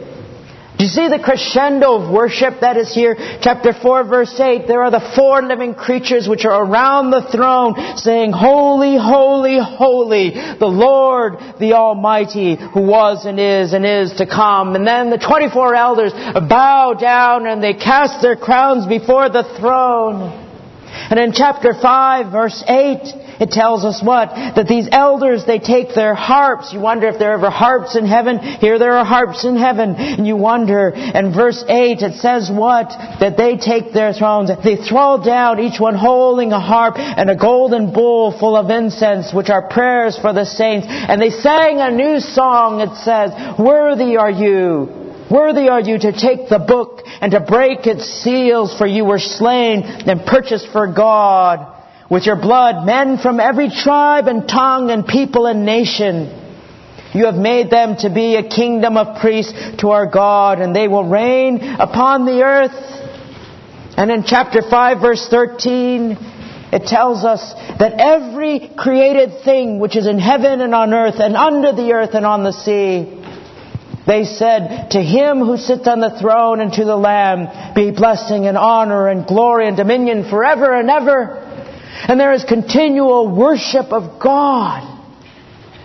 Do 0.78 0.84
you 0.84 0.90
see 0.90 1.08
the 1.08 1.18
crescendo 1.18 1.96
of 1.96 2.08
worship 2.08 2.60
that 2.60 2.76
is 2.76 2.94
here? 2.94 3.16
Chapter 3.42 3.72
4 3.72 4.04
verse 4.04 4.38
8, 4.38 4.68
there 4.68 4.84
are 4.84 4.92
the 4.92 5.12
four 5.16 5.42
living 5.42 5.74
creatures 5.74 6.28
which 6.28 6.44
are 6.44 6.64
around 6.64 7.10
the 7.10 7.28
throne 7.32 7.74
saying, 7.96 8.30
Holy, 8.30 8.96
holy, 8.96 9.58
holy, 9.58 10.30
the 10.30 10.70
Lord, 10.70 11.34
the 11.58 11.72
Almighty, 11.72 12.54
who 12.54 12.82
was 12.82 13.26
and 13.26 13.40
is 13.40 13.72
and 13.72 13.84
is 13.84 14.12
to 14.18 14.26
come. 14.26 14.76
And 14.76 14.86
then 14.86 15.10
the 15.10 15.18
24 15.18 15.74
elders 15.74 16.12
bow 16.12 16.94
down 16.94 17.48
and 17.48 17.60
they 17.60 17.74
cast 17.74 18.22
their 18.22 18.36
crowns 18.36 18.86
before 18.86 19.28
the 19.28 19.42
throne. 19.58 20.47
And 21.10 21.18
in 21.18 21.32
chapter 21.32 21.72
5 21.72 22.32
verse 22.32 22.62
8, 22.66 23.28
it 23.40 23.50
tells 23.50 23.84
us 23.84 24.02
what? 24.02 24.30
That 24.56 24.66
these 24.66 24.88
elders, 24.90 25.44
they 25.46 25.58
take 25.58 25.94
their 25.94 26.14
harps. 26.14 26.72
You 26.72 26.80
wonder 26.80 27.06
if 27.06 27.18
there 27.18 27.30
are 27.30 27.38
ever 27.38 27.50
harps 27.50 27.96
in 27.96 28.04
heaven. 28.04 28.38
Here 28.38 28.78
there 28.78 28.98
are 28.98 29.04
harps 29.04 29.44
in 29.44 29.56
heaven. 29.56 29.94
And 29.94 30.26
you 30.26 30.36
wonder. 30.36 30.92
And 30.94 31.34
verse 31.34 31.64
8, 31.68 32.02
it 32.02 32.14
says 32.18 32.50
what? 32.52 32.90
That 33.20 33.36
they 33.36 33.56
take 33.56 33.92
their 33.92 34.12
thrones. 34.12 34.50
They 34.64 34.76
throw 34.76 35.22
down, 35.22 35.60
each 35.60 35.78
one 35.78 35.94
holding 35.94 36.52
a 36.52 36.60
harp 36.60 36.98
and 36.98 37.30
a 37.30 37.36
golden 37.36 37.92
bowl 37.92 38.36
full 38.36 38.56
of 38.56 38.70
incense, 38.70 39.32
which 39.32 39.50
are 39.50 39.68
prayers 39.68 40.18
for 40.18 40.32
the 40.32 40.44
saints. 40.44 40.86
And 40.88 41.22
they 41.22 41.30
sang 41.30 41.78
a 41.78 41.90
new 41.90 42.18
song. 42.18 42.80
It 42.80 42.96
says, 42.96 43.30
Worthy 43.58 44.16
are 44.16 44.30
you. 44.30 45.07
Worthy 45.30 45.68
are 45.68 45.80
you 45.80 45.98
to 45.98 46.12
take 46.12 46.48
the 46.48 46.58
book 46.58 47.02
and 47.20 47.32
to 47.32 47.40
break 47.40 47.86
its 47.86 48.04
seals, 48.22 48.76
for 48.76 48.86
you 48.86 49.04
were 49.04 49.18
slain 49.18 49.82
and 49.82 50.24
purchased 50.24 50.68
for 50.72 50.92
God 50.92 51.74
with 52.10 52.24
your 52.24 52.36
blood 52.36 52.86
men 52.86 53.18
from 53.18 53.38
every 53.38 53.68
tribe 53.68 54.26
and 54.26 54.48
tongue 54.48 54.90
and 54.90 55.06
people 55.06 55.46
and 55.46 55.66
nation. 55.66 56.34
You 57.12 57.26
have 57.26 57.34
made 57.34 57.70
them 57.70 57.96
to 58.00 58.10
be 58.12 58.36
a 58.36 58.48
kingdom 58.48 58.96
of 58.96 59.20
priests 59.20 59.52
to 59.80 59.90
our 59.90 60.06
God, 60.06 60.60
and 60.60 60.74
they 60.74 60.88
will 60.88 61.08
reign 61.08 61.58
upon 61.62 62.24
the 62.24 62.42
earth. 62.42 62.76
And 63.96 64.10
in 64.10 64.24
chapter 64.24 64.62
5, 64.62 65.00
verse 65.00 65.26
13, 65.28 66.16
it 66.70 66.86
tells 66.86 67.24
us 67.24 67.40
that 67.78 67.94
every 67.98 68.70
created 68.76 69.42
thing 69.44 69.78
which 69.78 69.96
is 69.96 70.06
in 70.06 70.18
heaven 70.18 70.60
and 70.60 70.74
on 70.74 70.92
earth 70.92 71.16
and 71.18 71.34
under 71.34 71.72
the 71.72 71.92
earth 71.92 72.10
and 72.14 72.26
on 72.26 72.44
the 72.44 72.52
sea, 72.52 73.17
they 74.08 74.24
said, 74.24 74.92
To 74.92 75.02
him 75.02 75.40
who 75.40 75.58
sits 75.58 75.86
on 75.86 76.00
the 76.00 76.18
throne 76.18 76.60
and 76.60 76.72
to 76.72 76.84
the 76.84 76.96
Lamb 76.96 77.74
be 77.74 77.90
blessing 77.90 78.46
and 78.46 78.56
honor 78.56 79.06
and 79.08 79.26
glory 79.26 79.68
and 79.68 79.76
dominion 79.76 80.30
forever 80.30 80.72
and 80.72 80.88
ever. 80.88 81.44
And 82.08 82.18
there 82.18 82.32
is 82.32 82.42
continual 82.44 83.28
worship 83.36 83.92
of 83.92 84.18
God. 84.18 84.96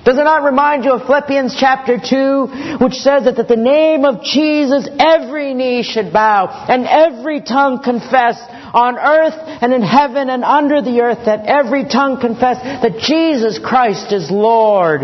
Does 0.06 0.18
it 0.18 0.24
not 0.24 0.44
remind 0.44 0.86
you 0.86 0.94
of 0.94 1.06
Philippians 1.06 1.56
chapter 1.60 1.98
2, 1.98 2.78
which 2.80 2.94
says 2.94 3.26
that 3.26 3.40
at 3.40 3.48
the 3.50 3.58
name 3.58 4.06
of 4.06 4.24
Jesus 4.24 4.88
every 5.00 5.54
knee 5.54 5.84
should 5.84 6.14
bow 6.14 6.48
and 6.48 6.86
every 6.88 7.42
tongue 7.42 7.84
confess 7.84 8.40
on 8.74 8.98
earth 8.98 9.36
and 9.36 9.74
in 9.74 9.82
heaven 9.82 10.30
and 10.30 10.46
under 10.46 10.82
the 10.82 11.02
earth 11.02 11.26
that 11.26 11.46
every 11.46 11.90
tongue 11.90 12.22
confess 12.22 12.58
that 12.64 13.00
Jesus 13.00 13.60
Christ 13.60 14.14
is 14.14 14.32
Lord 14.32 15.02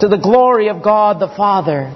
to 0.00 0.08
the 0.08 0.18
glory 0.18 0.68
of 0.68 0.82
God 0.82 1.20
the 1.20 1.28
Father. 1.28 1.92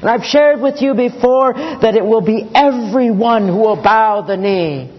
And 0.00 0.08
I've 0.08 0.24
shared 0.24 0.60
with 0.60 0.80
you 0.80 0.94
before 0.94 1.54
that 1.54 1.96
it 1.96 2.04
will 2.04 2.20
be 2.20 2.48
everyone 2.54 3.48
who 3.48 3.58
will 3.58 3.82
bow 3.82 4.22
the 4.22 4.36
knee. 4.36 4.94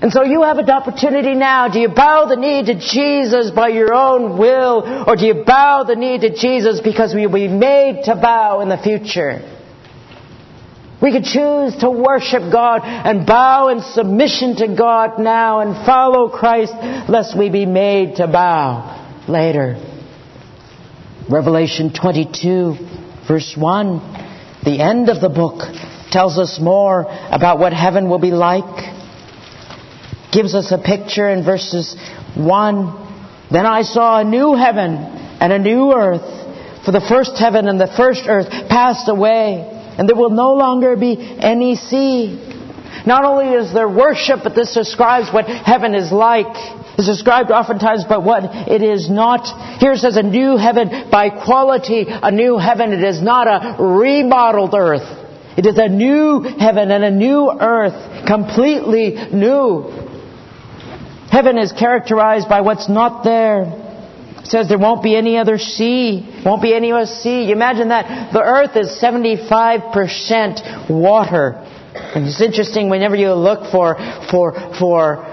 And 0.00 0.10
so 0.10 0.24
you 0.24 0.42
have 0.42 0.58
an 0.58 0.68
opportunity 0.68 1.34
now. 1.34 1.68
Do 1.68 1.78
you 1.78 1.88
bow 1.88 2.24
the 2.24 2.36
knee 2.36 2.64
to 2.64 2.74
Jesus 2.74 3.50
by 3.50 3.68
your 3.68 3.94
own 3.94 4.38
will, 4.38 5.04
or 5.06 5.14
do 5.14 5.26
you 5.26 5.44
bow 5.46 5.84
the 5.84 5.94
knee 5.94 6.18
to 6.18 6.34
Jesus 6.34 6.80
because 6.80 7.14
we 7.14 7.26
will 7.26 7.34
be 7.34 7.48
made 7.48 8.04
to 8.04 8.16
bow 8.16 8.62
in 8.62 8.68
the 8.68 8.78
future? 8.78 9.48
We 11.00 11.12
could 11.12 11.24
choose 11.24 11.76
to 11.80 11.90
worship 11.90 12.50
God 12.50 12.80
and 12.84 13.26
bow 13.26 13.68
in 13.68 13.80
submission 13.80 14.56
to 14.56 14.74
God 14.74 15.18
now 15.18 15.60
and 15.60 15.84
follow 15.84 16.28
Christ 16.28 16.72
lest 17.08 17.36
we 17.36 17.50
be 17.50 17.66
made 17.66 18.16
to 18.16 18.26
bow 18.26 19.24
later. 19.28 19.76
Revelation 21.28 21.92
22 21.92 23.01
verse 23.26 23.54
1, 23.56 23.98
the 24.64 24.80
end 24.80 25.08
of 25.08 25.20
the 25.20 25.28
book 25.28 25.60
tells 26.10 26.38
us 26.38 26.58
more 26.60 27.06
about 27.30 27.58
what 27.58 27.72
heaven 27.72 28.08
will 28.08 28.18
be 28.18 28.30
like 28.30 28.92
gives 30.32 30.54
us 30.54 30.72
a 30.72 30.78
picture 30.78 31.28
in 31.28 31.44
verses 31.44 31.94
1. 32.34 33.48
Then 33.50 33.66
I 33.66 33.82
saw 33.82 34.20
a 34.20 34.24
new 34.24 34.54
heaven 34.54 34.96
and 34.96 35.52
a 35.52 35.58
new 35.58 35.92
earth. 35.92 36.40
For 36.84 36.90
the 36.90 37.04
first 37.06 37.38
heaven 37.38 37.68
and 37.68 37.80
the 37.80 37.92
first 37.96 38.22
earth 38.26 38.48
passed 38.68 39.08
away, 39.08 39.62
and 39.98 40.08
there 40.08 40.16
will 40.16 40.30
no 40.30 40.54
longer 40.54 40.96
be 40.96 41.16
any 41.18 41.76
sea. 41.76 42.38
Not 43.06 43.24
only 43.24 43.54
is 43.54 43.72
there 43.72 43.88
worship, 43.88 44.40
but 44.42 44.54
this 44.54 44.74
describes 44.74 45.32
what 45.32 45.46
heaven 45.46 45.94
is 45.94 46.10
like. 46.10 46.81
It's 46.98 47.06
described 47.06 47.50
oftentimes 47.50 48.04
by 48.04 48.18
what 48.18 48.44
it 48.44 48.82
is 48.82 49.08
not. 49.08 49.80
Here 49.80 49.92
it 49.92 49.98
says 49.98 50.16
a 50.16 50.22
new 50.22 50.56
heaven 50.56 51.08
by 51.10 51.30
quality, 51.30 52.04
a 52.08 52.30
new 52.30 52.58
heaven. 52.58 52.92
It 52.92 53.02
is 53.02 53.22
not 53.22 53.46
a 53.46 53.82
remodeled 53.82 54.74
earth. 54.74 55.20
It 55.56 55.66
is 55.66 55.78
a 55.78 55.88
new 55.88 56.42
heaven 56.42 56.90
and 56.90 57.04
a 57.04 57.10
new 57.10 57.50
earth, 57.50 58.26
completely 58.26 59.16
new. 59.32 59.90
Heaven 61.30 61.58
is 61.58 61.72
characterized 61.72 62.48
by 62.48 62.60
what's 62.60 62.88
not 62.88 63.24
there. 63.24 63.62
It 64.38 64.46
says 64.46 64.68
there 64.68 64.78
won't 64.78 65.02
be 65.02 65.16
any 65.16 65.38
other 65.38 65.56
sea. 65.56 66.42
Won't 66.44 66.62
be 66.62 66.74
any 66.74 66.92
other 66.92 67.06
sea. 67.06 67.44
You 67.44 67.52
imagine 67.52 67.88
that. 67.88 68.32
The 68.32 68.42
earth 68.42 68.76
is 68.76 69.00
75% 69.00 70.90
water. 70.90 71.54
And 71.94 72.26
it's 72.26 72.40
interesting 72.40 72.90
whenever 72.90 73.16
you 73.16 73.32
look 73.32 73.70
for, 73.70 73.96
for, 74.30 74.52
for 74.78 75.31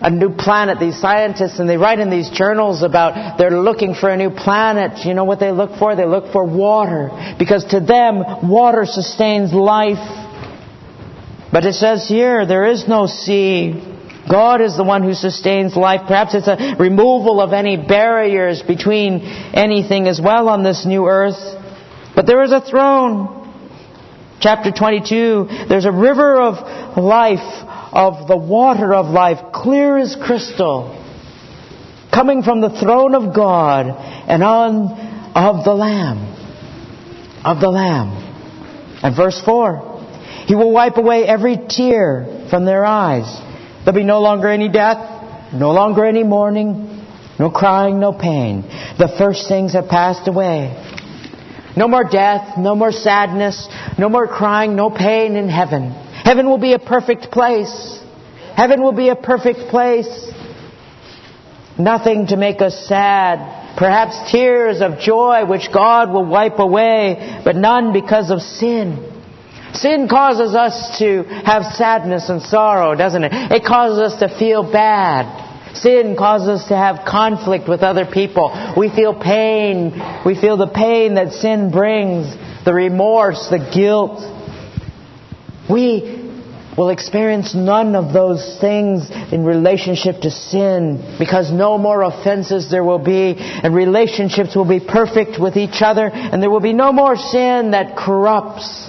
a 0.00 0.10
new 0.10 0.30
planet, 0.30 0.78
these 0.78 1.00
scientists, 1.00 1.58
and 1.58 1.68
they 1.68 1.76
write 1.76 1.98
in 1.98 2.10
these 2.10 2.30
journals 2.30 2.82
about 2.82 3.36
they're 3.38 3.62
looking 3.62 3.94
for 3.94 4.08
a 4.08 4.16
new 4.16 4.30
planet. 4.30 5.04
You 5.04 5.14
know 5.14 5.24
what 5.24 5.40
they 5.40 5.50
look 5.50 5.78
for? 5.78 5.96
They 5.96 6.06
look 6.06 6.32
for 6.32 6.44
water. 6.44 7.34
Because 7.38 7.64
to 7.66 7.80
them, 7.80 8.48
water 8.48 8.84
sustains 8.84 9.52
life. 9.52 9.98
But 11.52 11.64
it 11.64 11.74
says 11.74 12.06
here, 12.06 12.46
there 12.46 12.66
is 12.66 12.86
no 12.86 13.06
sea. 13.06 13.96
God 14.30 14.60
is 14.60 14.76
the 14.76 14.84
one 14.84 15.02
who 15.02 15.14
sustains 15.14 15.74
life. 15.74 16.02
Perhaps 16.06 16.34
it's 16.34 16.48
a 16.48 16.76
removal 16.78 17.40
of 17.40 17.52
any 17.52 17.76
barriers 17.76 18.62
between 18.62 19.22
anything 19.54 20.06
as 20.06 20.20
well 20.20 20.48
on 20.48 20.62
this 20.62 20.84
new 20.84 21.06
earth. 21.06 21.40
But 22.14 22.26
there 22.26 22.42
is 22.42 22.52
a 22.52 22.60
throne. 22.60 23.36
Chapter 24.40 24.70
22, 24.70 25.66
there's 25.68 25.84
a 25.84 25.90
river 25.90 26.40
of 26.40 26.96
life, 26.96 27.38
of 27.92 28.28
the 28.28 28.36
water 28.36 28.94
of 28.94 29.06
life, 29.06 29.52
clear 29.52 29.98
as 29.98 30.16
crystal, 30.16 30.94
coming 32.12 32.42
from 32.42 32.60
the 32.60 32.70
throne 32.70 33.14
of 33.14 33.34
God 33.34 33.86
and 33.86 34.42
on 34.42 35.08
of 35.34 35.64
the 35.64 35.74
Lamb. 35.74 36.18
Of 37.44 37.60
the 37.60 37.70
Lamb. 37.70 38.24
And 39.02 39.16
verse 39.16 39.40
4, 39.44 40.04
He 40.46 40.54
will 40.54 40.72
wipe 40.72 40.96
away 40.96 41.24
every 41.24 41.56
tear 41.68 42.46
from 42.50 42.64
their 42.64 42.84
eyes. 42.84 43.26
There'll 43.84 43.98
be 43.98 44.04
no 44.04 44.20
longer 44.20 44.48
any 44.48 44.68
death, 44.68 45.52
no 45.52 45.70
longer 45.70 46.04
any 46.04 46.24
mourning, 46.24 47.06
no 47.38 47.50
crying, 47.50 48.00
no 48.00 48.12
pain. 48.12 48.62
The 48.98 49.14
first 49.16 49.46
things 49.48 49.74
have 49.74 49.88
passed 49.88 50.26
away. 50.26 50.84
No 51.76 51.86
more 51.86 52.02
death, 52.02 52.58
no 52.58 52.74
more 52.74 52.90
sadness, 52.90 53.68
no 53.96 54.08
more 54.08 54.26
crying, 54.26 54.74
no 54.74 54.90
pain 54.90 55.36
in 55.36 55.48
heaven. 55.48 55.92
Heaven 56.28 56.46
will 56.46 56.58
be 56.58 56.74
a 56.74 56.78
perfect 56.78 57.30
place. 57.30 58.02
Heaven 58.54 58.82
will 58.82 58.92
be 58.92 59.08
a 59.08 59.16
perfect 59.16 59.70
place. 59.70 60.30
Nothing 61.78 62.26
to 62.26 62.36
make 62.36 62.60
us 62.60 62.86
sad. 62.86 63.78
Perhaps 63.78 64.30
tears 64.30 64.82
of 64.82 64.98
joy 64.98 65.46
which 65.46 65.72
God 65.72 66.12
will 66.12 66.26
wipe 66.26 66.58
away, 66.58 67.40
but 67.46 67.56
none 67.56 67.94
because 67.94 68.30
of 68.30 68.42
sin. 68.42 69.10
Sin 69.72 70.06
causes 70.06 70.54
us 70.54 70.98
to 70.98 71.22
have 71.22 71.64
sadness 71.64 72.28
and 72.28 72.42
sorrow, 72.42 72.94
doesn't 72.94 73.24
it? 73.24 73.32
It 73.32 73.64
causes 73.64 74.12
us 74.12 74.20
to 74.20 74.38
feel 74.38 74.70
bad. 74.70 75.76
Sin 75.76 76.14
causes 76.14 76.60
us 76.60 76.68
to 76.68 76.76
have 76.76 77.06
conflict 77.06 77.66
with 77.66 77.80
other 77.80 78.04
people. 78.04 78.52
We 78.76 78.90
feel 78.94 79.18
pain. 79.18 79.92
We 80.26 80.38
feel 80.38 80.58
the 80.58 80.68
pain 80.68 81.14
that 81.14 81.32
sin 81.32 81.70
brings, 81.70 82.36
the 82.66 82.74
remorse, 82.74 83.48
the 83.48 83.70
guilt. 83.74 84.34
We 85.70 86.17
will 86.78 86.90
experience 86.90 87.54
none 87.54 87.96
of 87.96 88.12
those 88.12 88.56
things 88.60 89.10
in 89.32 89.44
relationship 89.44 90.20
to 90.22 90.30
sin 90.30 91.16
because 91.18 91.50
no 91.50 91.76
more 91.76 92.02
offenses 92.02 92.70
there 92.70 92.84
will 92.84 93.00
be 93.00 93.34
and 93.36 93.74
relationships 93.74 94.54
will 94.54 94.68
be 94.68 94.78
perfect 94.78 95.40
with 95.40 95.56
each 95.56 95.82
other 95.82 96.08
and 96.12 96.40
there 96.40 96.50
will 96.50 96.60
be 96.60 96.72
no 96.72 96.92
more 96.92 97.16
sin 97.16 97.72
that 97.72 97.96
corrupts. 97.96 98.88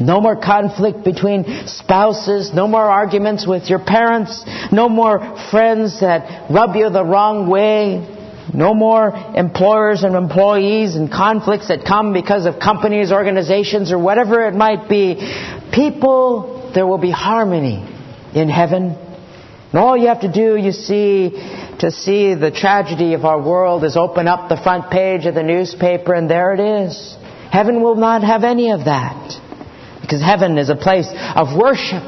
No 0.00 0.20
more 0.20 0.40
conflict 0.40 1.04
between 1.04 1.66
spouses. 1.66 2.54
No 2.54 2.68
more 2.68 2.84
arguments 2.84 3.46
with 3.46 3.68
your 3.68 3.80
parents. 3.80 4.44
No 4.72 4.88
more 4.88 5.36
friends 5.50 6.00
that 6.00 6.50
rub 6.50 6.76
you 6.76 6.88
the 6.88 7.04
wrong 7.04 7.48
way. 7.48 8.17
No 8.54 8.74
more 8.74 9.12
employers 9.34 10.04
and 10.04 10.14
employees 10.14 10.94
and 10.94 11.10
conflicts 11.10 11.68
that 11.68 11.84
come 11.86 12.12
because 12.12 12.46
of 12.46 12.58
companies, 12.58 13.12
organizations, 13.12 13.92
or 13.92 13.98
whatever 13.98 14.46
it 14.46 14.54
might 14.54 14.88
be. 14.88 15.16
People, 15.72 16.72
there 16.74 16.86
will 16.86 16.98
be 16.98 17.10
harmony 17.10 17.84
in 18.34 18.48
heaven. 18.48 18.96
And 19.70 19.74
all 19.74 19.96
you 19.96 20.08
have 20.08 20.22
to 20.22 20.32
do, 20.32 20.56
you 20.56 20.72
see, 20.72 21.30
to 21.80 21.90
see 21.90 22.34
the 22.34 22.50
tragedy 22.50 23.14
of 23.14 23.24
our 23.24 23.40
world 23.40 23.84
is 23.84 23.96
open 23.96 24.26
up 24.26 24.48
the 24.48 24.56
front 24.56 24.90
page 24.90 25.26
of 25.26 25.34
the 25.34 25.42
newspaper 25.42 26.14
and 26.14 26.30
there 26.30 26.54
it 26.54 26.60
is. 26.60 27.16
Heaven 27.50 27.82
will 27.82 27.96
not 27.96 28.22
have 28.22 28.44
any 28.44 28.72
of 28.72 28.86
that. 28.86 29.40
Because 30.00 30.22
heaven 30.22 30.56
is 30.56 30.70
a 30.70 30.76
place 30.76 31.08
of 31.36 31.48
worship. 31.54 32.02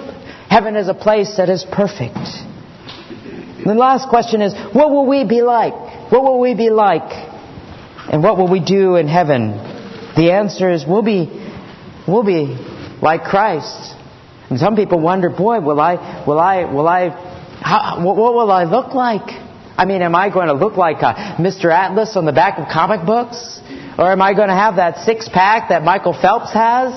Heaven 0.48 0.74
is 0.74 0.88
a 0.88 0.94
place 0.94 1.37
that 1.37 1.50
is 1.50 1.66
perfect. 1.70 2.16
The 3.64 3.74
last 3.74 4.09
question 4.09 4.40
is, 4.40 4.55
what 4.72 4.90
will 4.90 5.07
we 5.07 5.24
be 5.24 5.42
like? 5.42 5.74
What 6.11 6.25
will 6.25 6.40
we 6.40 6.55
be 6.55 6.70
like? 6.70 7.11
And 8.12 8.23
what 8.23 8.37
will 8.37 8.51
we 8.51 8.59
do 8.59 8.96
in 8.96 9.07
heaven? 9.07 9.53
The 10.16 10.33
answer 10.33 10.70
is 10.70 10.85
we'll 10.85 11.03
be, 11.03 11.31
we'll 12.09 12.25
be 12.25 12.57
like 13.01 13.23
Christ. 13.25 13.94
And 14.51 14.59
some 14.59 14.75
people 14.75 14.99
wonder, 14.99 15.31
boy, 15.31 15.61
will 15.61 15.81
I, 15.81 16.25
will 16.27 16.40
I, 16.40 16.64
will 16.64 16.88
I, 16.88 17.11
how, 17.61 18.05
what, 18.05 18.16
will 18.16 18.51
I 18.51 18.64
look 18.64 18.92
like? 18.94 19.29
I 19.79 19.85
mean, 19.85 20.03
am 20.03 20.16
I 20.16 20.31
going 20.31 20.49
to 20.49 20.55
look 20.55 20.77
like 20.77 21.03
uh, 21.03 21.14
a 21.38 21.40
Mr. 21.40 21.73
Atlas 21.73 22.16
on 22.16 22.25
the 22.25 22.33
back 22.33 22.59
of 22.59 22.66
comic 22.68 23.07
books? 23.07 23.61
Or 23.96 24.11
am 24.11 24.20
I 24.20 24.35
going 24.35 24.49
to 24.49 24.55
have 24.55 24.77
that 24.77 25.05
six 25.05 25.29
pack 25.29 25.68
that 25.68 25.85
Michael 25.85 26.12
Phelps 26.12 26.53
has? 26.53 26.92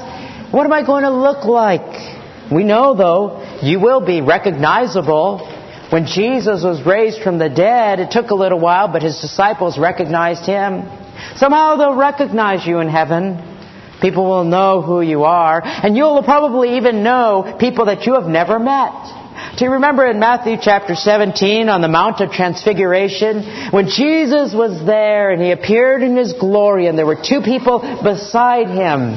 What 0.52 0.66
am 0.66 0.74
I 0.74 0.84
going 0.84 1.04
to 1.04 1.12
look 1.12 1.46
like? 1.46 2.52
We 2.52 2.64
know, 2.64 2.96
though, 2.96 3.60
you 3.62 3.80
will 3.80 4.02
be 4.04 4.22
recognizable. 4.22 5.53
When 5.94 6.08
Jesus 6.08 6.64
was 6.64 6.84
raised 6.88 7.22
from 7.22 7.38
the 7.38 7.50
dead, 7.50 8.00
it 8.00 8.10
took 8.10 8.32
a 8.32 8.34
little 8.34 8.60
while, 8.60 8.88
but 8.88 9.04
his 9.04 9.22
disciples 9.22 9.78
recognized 9.78 10.44
him. 10.44 10.90
Somehow 11.36 11.76
they'll 11.76 11.94
recognize 11.94 12.66
you 12.66 12.80
in 12.80 12.90
heaven. 12.90 13.38
People 14.02 14.26
will 14.26 14.44
know 14.44 14.82
who 14.82 15.02
you 15.02 15.26
are, 15.26 15.62
and 15.64 15.96
you'll 15.96 16.24
probably 16.24 16.78
even 16.78 17.04
know 17.04 17.58
people 17.60 17.86
that 17.86 18.08
you 18.08 18.16
have 18.16 18.26
never 18.26 18.58
met. 18.58 18.92
Do 19.60 19.66
you 19.66 19.74
remember 19.74 20.08
in 20.08 20.20
Matthew 20.20 20.58
chapter 20.60 20.96
17 20.96 21.70
on 21.70 21.82
the 21.82 21.88
Mount 21.88 22.22
of 22.22 22.32
Transfiguration 22.32 23.70
when 23.70 23.88
Jesus 23.88 24.52
was 24.52 24.84
there 24.88 25.30
and 25.30 25.44
he 25.44 25.52
appeared 25.52 26.02
in 26.02 26.18
his 26.18 26.34
glory 26.34 26.88
and 26.88 26.98
there 26.98 27.06
were 27.06 27.22
two 27.24 27.42
people 27.42 27.82
beside 28.02 28.66
him? 28.66 29.14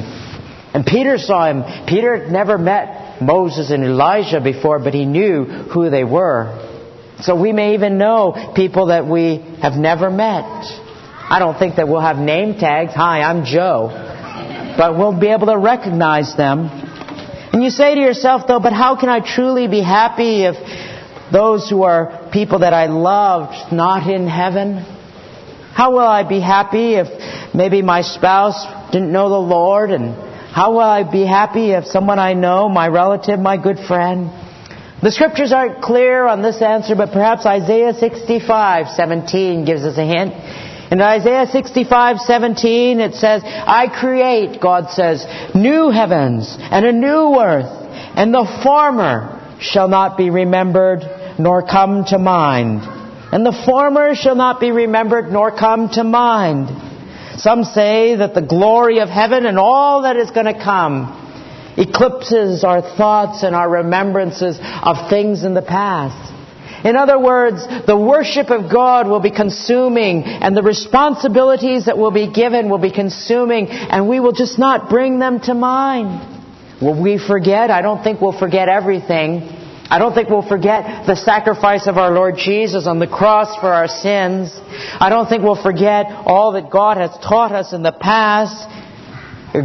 And 0.75 0.85
Peter 0.85 1.17
saw 1.17 1.49
him. 1.49 1.87
Peter 1.87 2.15
had 2.17 2.31
never 2.31 2.59
met 2.59 3.06
Moses 3.21 3.71
and 3.71 3.83
Elijah 3.83 4.41
before, 4.41 4.79
but 4.79 4.93
he 4.93 5.05
knew 5.05 5.45
who 5.45 5.89
they 5.89 6.03
were. 6.03 6.63
So 7.21 7.39
we 7.39 7.51
may 7.51 7.73
even 7.73 7.97
know 7.97 8.53
people 8.55 8.87
that 8.87 9.07
we 9.07 9.37
have 9.61 9.73
never 9.73 10.09
met. 10.09 10.45
I 11.29 11.39
don't 11.39 11.57
think 11.57 11.75
that 11.77 11.87
we'll 11.87 12.01
have 12.01 12.17
name 12.17 12.59
tags. 12.59 12.93
Hi, 12.93 13.21
I'm 13.21 13.43
Joe. 13.43 13.89
But 14.77 14.97
we'll 14.97 15.19
be 15.19 15.27
able 15.27 15.47
to 15.47 15.57
recognize 15.57 16.35
them. 16.37 16.69
And 17.51 17.63
you 17.63 17.71
say 17.71 17.95
to 17.95 18.01
yourself, 18.01 18.47
though, 18.47 18.59
but 18.59 18.71
how 18.71 18.99
can 18.99 19.09
I 19.09 19.19
truly 19.19 19.67
be 19.67 19.81
happy 19.81 20.43
if 20.43 20.55
those 21.31 21.67
who 21.69 21.81
are 21.83 22.29
people 22.31 22.59
that 22.59 22.73
I 22.73 22.85
loved 22.85 23.73
not 23.73 24.07
in 24.07 24.27
heaven? 24.27 24.85
How 25.73 25.91
will 25.91 26.07
I 26.07 26.23
be 26.23 26.39
happy 26.39 26.95
if 26.95 27.07
maybe 27.55 27.81
my 27.81 28.01
spouse 28.01 28.91
didn't 28.91 29.11
know 29.11 29.29
the 29.29 29.35
Lord 29.37 29.89
and 29.91 30.26
how 30.57 30.71
will 30.71 30.79
I 30.79 31.03
be 31.03 31.23
happy 31.23 31.69
if 31.69 31.85
someone 31.85 32.17
I 32.17 32.33
know, 32.33 32.67
my 32.67 32.87
relative, 32.87 33.39
my 33.39 33.57
good 33.57 33.77
friend? 33.77 34.31
The 35.03 35.11
scriptures 35.11 35.51
aren't 35.51 35.83
clear 35.83 36.25
on 36.25 36.41
this 36.41 36.63
answer, 36.63 36.95
but 36.95 37.11
perhaps 37.11 37.45
Isaiah 37.45 37.93
65, 37.93 38.87
17 38.89 39.65
gives 39.65 39.83
us 39.83 39.99
a 39.99 40.03
hint. 40.03 40.33
In 40.91 40.99
Isaiah 40.99 41.45
65, 41.45 42.17
17, 42.21 42.99
it 42.99 43.13
says, 43.13 43.43
I 43.45 43.85
create, 43.87 44.59
God 44.59 44.89
says, 44.89 45.27
new 45.53 45.91
heavens 45.91 46.57
and 46.59 46.87
a 46.87 46.91
new 46.91 47.39
earth, 47.39 47.69
and 48.17 48.33
the 48.33 48.59
former 48.63 49.57
shall 49.61 49.87
not 49.87 50.17
be 50.17 50.31
remembered 50.31 51.03
nor 51.37 51.67
come 51.67 52.03
to 52.05 52.17
mind. 52.17 52.81
And 53.31 53.45
the 53.45 53.63
former 53.63 54.15
shall 54.15 54.35
not 54.35 54.59
be 54.59 54.71
remembered 54.71 55.31
nor 55.31 55.55
come 55.55 55.89
to 55.89 56.03
mind. 56.03 56.96
Some 57.47 57.63
say 57.63 58.17
that 58.17 58.33
the 58.33 58.41
glory 58.41 58.99
of 58.99 59.07
heaven 59.07 59.45
and 59.45 59.57
all 59.57 60.01
that 60.01 60.17
is 60.17 60.31
going 60.31 60.47
to 60.47 60.61
come 60.61 61.07
eclipses 61.77 62.65
our 62.65 62.81
thoughts 62.81 63.43
and 63.43 63.55
our 63.55 63.69
remembrances 63.69 64.59
of 64.61 65.09
things 65.09 65.45
in 65.45 65.53
the 65.53 65.61
past. 65.61 66.33
In 66.83 66.97
other 66.97 67.17
words, 67.17 67.65
the 67.85 67.95
worship 67.95 68.49
of 68.49 68.69
God 68.69 69.07
will 69.07 69.21
be 69.21 69.31
consuming 69.31 70.25
and 70.25 70.57
the 70.57 70.61
responsibilities 70.61 71.85
that 71.85 71.97
will 71.97 72.11
be 72.11 72.29
given 72.29 72.69
will 72.69 72.79
be 72.79 72.91
consuming 72.91 73.69
and 73.69 74.09
we 74.09 74.19
will 74.19 74.33
just 74.33 74.59
not 74.59 74.89
bring 74.89 75.17
them 75.17 75.39
to 75.43 75.53
mind. 75.53 76.81
Will 76.81 77.01
we 77.01 77.17
forget? 77.17 77.71
I 77.71 77.81
don't 77.81 78.03
think 78.03 78.19
we'll 78.19 78.37
forget 78.37 78.67
everything. 78.67 79.56
I 79.89 79.99
don't 79.99 80.13
think 80.13 80.29
we'll 80.29 80.47
forget 80.47 81.07
the 81.07 81.15
sacrifice 81.15 81.87
of 81.87 81.97
our 81.97 82.11
Lord 82.11 82.35
Jesus 82.35 82.87
on 82.87 82.99
the 82.99 83.07
cross 83.07 83.55
for 83.61 83.71
our 83.71 83.87
sins. 83.87 84.51
I 84.99 85.09
don't 85.09 85.27
think 85.29 85.43
we'll 85.43 85.61
forget 85.61 86.07
all 86.25 86.53
that 86.53 86.69
God 86.69 86.97
has 86.97 87.11
taught 87.23 87.53
us 87.53 87.71
in 87.71 87.83
the 87.83 87.93
past. 87.93 88.67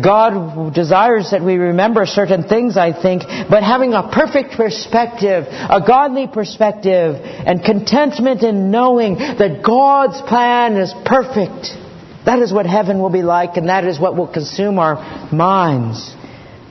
God 0.00 0.72
desires 0.74 1.32
that 1.32 1.42
we 1.42 1.56
remember 1.56 2.06
certain 2.06 2.44
things, 2.44 2.76
I 2.76 2.92
think, 2.92 3.24
but 3.50 3.64
having 3.64 3.94
a 3.94 4.08
perfect 4.12 4.52
perspective, 4.52 5.44
a 5.48 5.80
godly 5.84 6.28
perspective, 6.28 7.16
and 7.20 7.64
contentment 7.64 8.44
in 8.44 8.70
knowing 8.70 9.16
that 9.16 9.60
God's 9.64 10.22
plan 10.22 10.76
is 10.76 10.94
perfect. 11.04 11.66
That 12.24 12.38
is 12.38 12.52
what 12.52 12.64
heaven 12.64 13.00
will 13.00 13.10
be 13.10 13.22
like, 13.22 13.56
and 13.56 13.68
that 13.68 13.84
is 13.84 13.98
what 13.98 14.16
will 14.16 14.32
consume 14.32 14.78
our 14.78 15.32
minds. 15.32 16.14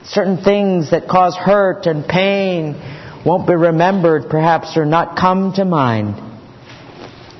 Certain 0.04 0.42
things 0.42 0.90
that 0.90 1.06
cause 1.06 1.36
hurt 1.36 1.84
and 1.84 2.08
pain 2.08 3.00
won't 3.24 3.46
be 3.46 3.54
remembered, 3.54 4.28
perhaps, 4.28 4.76
or 4.76 4.84
not 4.84 5.16
come 5.16 5.52
to 5.54 5.64
mind. 5.64 6.14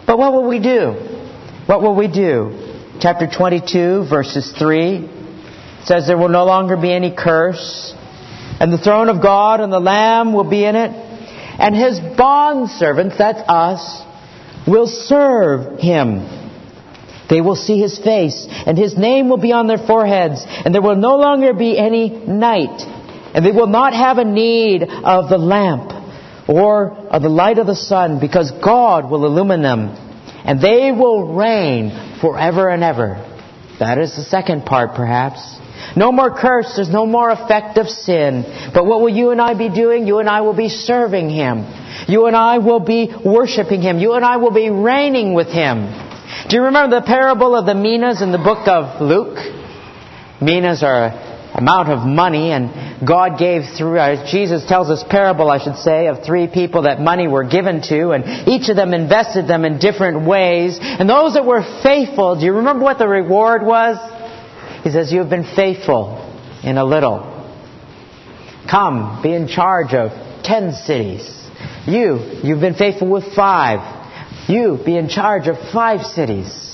But 0.06 0.18
what 0.18 0.32
will 0.32 0.48
we 0.48 0.58
do? 0.60 0.92
What 1.66 1.82
will 1.82 1.94
we 1.94 2.08
do? 2.08 2.58
Chapter 3.00 3.26
22, 3.26 4.06
verses 4.08 4.52
3 4.58 5.08
says 5.84 6.06
there 6.06 6.16
will 6.16 6.28
no 6.28 6.44
longer 6.44 6.76
be 6.76 6.92
any 6.92 7.14
curse, 7.16 7.92
and 8.60 8.72
the 8.72 8.78
throne 8.78 9.08
of 9.08 9.20
God 9.22 9.60
and 9.60 9.72
the 9.72 9.80
Lamb 9.80 10.32
will 10.32 10.48
be 10.48 10.64
in 10.64 10.76
it, 10.76 10.90
and 10.90 11.74
his 11.74 11.98
bond 12.16 12.70
servants, 12.70 13.16
that's 13.18 13.40
us, 13.48 14.02
will 14.66 14.86
serve 14.86 15.80
him. 15.80 16.40
They 17.28 17.40
will 17.40 17.56
see 17.56 17.80
his 17.80 17.98
face, 17.98 18.46
and 18.48 18.76
his 18.76 18.96
name 18.96 19.28
will 19.28 19.38
be 19.38 19.52
on 19.52 19.66
their 19.66 19.78
foreheads, 19.78 20.44
and 20.46 20.74
there 20.74 20.82
will 20.82 20.96
no 20.96 21.16
longer 21.16 21.54
be 21.54 21.78
any 21.78 22.10
night. 22.10 22.82
And 23.34 23.44
they 23.44 23.52
will 23.52 23.66
not 23.66 23.94
have 23.94 24.18
a 24.18 24.24
need 24.24 24.82
of 24.82 25.28
the 25.28 25.38
lamp 25.38 25.92
or 26.48 26.90
of 26.90 27.22
the 27.22 27.28
light 27.28 27.58
of 27.58 27.66
the 27.66 27.76
sun 27.76 28.20
because 28.20 28.50
God 28.62 29.10
will 29.10 29.24
illumine 29.24 29.62
them. 29.62 29.96
And 30.44 30.60
they 30.60 30.90
will 30.92 31.34
reign 31.34 32.18
forever 32.20 32.68
and 32.68 32.82
ever. 32.82 33.28
That 33.78 33.98
is 33.98 34.14
the 34.14 34.22
second 34.22 34.66
part, 34.66 34.94
perhaps. 34.94 35.40
No 35.96 36.12
more 36.12 36.36
curse. 36.36 36.74
There's 36.76 36.90
no 36.90 37.06
more 37.06 37.30
effect 37.30 37.78
of 37.78 37.88
sin. 37.88 38.44
But 38.74 38.86
what 38.86 39.00
will 39.00 39.08
you 39.08 39.30
and 39.30 39.40
I 39.40 39.54
be 39.54 39.68
doing? 39.68 40.06
You 40.06 40.18
and 40.18 40.28
I 40.28 40.40
will 40.42 40.54
be 40.54 40.68
serving 40.68 41.30
Him. 41.30 41.64
You 42.08 42.26
and 42.26 42.36
I 42.36 42.58
will 42.58 42.80
be 42.80 43.12
worshiping 43.24 43.82
Him. 43.82 43.98
You 43.98 44.14
and 44.14 44.24
I 44.24 44.36
will 44.36 44.52
be 44.52 44.70
reigning 44.70 45.34
with 45.34 45.48
Him. 45.48 45.86
Do 46.48 46.56
you 46.56 46.64
remember 46.64 47.00
the 47.00 47.06
parable 47.06 47.54
of 47.56 47.66
the 47.66 47.74
minas 47.74 48.22
in 48.22 48.32
the 48.32 48.38
book 48.38 48.66
of 48.66 49.00
Luke? 49.00 49.38
Minas 50.40 50.82
are 50.82 51.31
amount 51.54 51.88
of 51.88 52.06
money 52.06 52.50
and 52.50 53.06
God 53.06 53.38
gave 53.38 53.62
through, 53.76 53.98
uh, 53.98 54.30
Jesus 54.30 54.64
tells 54.66 54.88
us 54.90 55.04
parable, 55.08 55.50
I 55.50 55.62
should 55.62 55.76
say, 55.76 56.06
of 56.06 56.24
three 56.24 56.46
people 56.46 56.82
that 56.82 57.00
money 57.00 57.28
were 57.28 57.44
given 57.44 57.82
to 57.82 58.10
and 58.10 58.48
each 58.48 58.68
of 58.70 58.76
them 58.76 58.94
invested 58.94 59.46
them 59.46 59.64
in 59.64 59.78
different 59.78 60.26
ways. 60.26 60.78
And 60.80 61.08
those 61.08 61.34
that 61.34 61.44
were 61.44 61.62
faithful, 61.82 62.38
do 62.38 62.46
you 62.46 62.54
remember 62.54 62.84
what 62.84 62.98
the 62.98 63.08
reward 63.08 63.62
was? 63.64 63.98
He 64.84 64.90
says, 64.90 65.12
you 65.12 65.20
have 65.20 65.30
been 65.30 65.44
faithful 65.54 66.18
in 66.64 66.78
a 66.78 66.84
little. 66.84 67.28
Come, 68.70 69.20
be 69.22 69.32
in 69.32 69.48
charge 69.48 69.92
of 69.92 70.10
ten 70.44 70.72
cities. 70.72 71.22
You, 71.86 72.40
you've 72.42 72.60
been 72.60 72.74
faithful 72.74 73.10
with 73.10 73.34
five. 73.34 74.00
You, 74.48 74.78
be 74.84 74.96
in 74.96 75.08
charge 75.08 75.48
of 75.48 75.56
five 75.72 76.06
cities. 76.06 76.71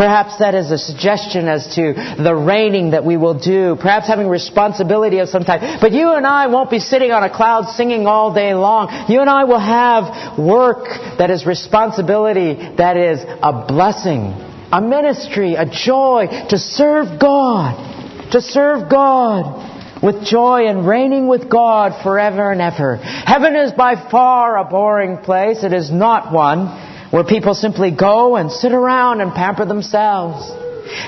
Perhaps 0.00 0.38
that 0.38 0.54
is 0.54 0.70
a 0.70 0.78
suggestion 0.78 1.46
as 1.46 1.74
to 1.74 1.92
the 1.92 2.34
reigning 2.34 2.92
that 2.92 3.04
we 3.04 3.18
will 3.18 3.38
do. 3.38 3.76
Perhaps 3.78 4.06
having 4.08 4.28
responsibility 4.28 5.18
of 5.18 5.28
some 5.28 5.44
type. 5.44 5.78
But 5.78 5.92
you 5.92 6.14
and 6.14 6.26
I 6.26 6.46
won't 6.46 6.70
be 6.70 6.78
sitting 6.78 7.12
on 7.12 7.22
a 7.22 7.28
cloud 7.28 7.68
singing 7.76 8.06
all 8.06 8.32
day 8.32 8.54
long. 8.54 8.88
You 9.10 9.20
and 9.20 9.28
I 9.28 9.44
will 9.44 9.60
have 9.60 10.38
work 10.38 10.86
that 11.18 11.30
is 11.30 11.44
responsibility, 11.44 12.54
that 12.78 12.96
is 12.96 13.20
a 13.20 13.66
blessing, 13.68 14.32
a 14.72 14.80
ministry, 14.80 15.52
a 15.56 15.66
joy 15.66 16.46
to 16.48 16.56
serve 16.56 17.20
God. 17.20 18.32
To 18.32 18.40
serve 18.40 18.90
God 18.90 20.02
with 20.02 20.24
joy 20.24 20.66
and 20.66 20.88
reigning 20.88 21.28
with 21.28 21.50
God 21.50 22.02
forever 22.02 22.50
and 22.50 22.62
ever. 22.62 22.96
Heaven 22.96 23.54
is 23.54 23.72
by 23.72 23.96
far 24.10 24.56
a 24.56 24.64
boring 24.64 25.18
place. 25.18 25.62
It 25.62 25.74
is 25.74 25.90
not 25.90 26.32
one 26.32 26.88
where 27.10 27.24
people 27.24 27.54
simply 27.54 27.90
go 27.90 28.36
and 28.36 28.50
sit 28.50 28.72
around 28.72 29.20
and 29.20 29.32
pamper 29.32 29.64
themselves. 29.64 30.50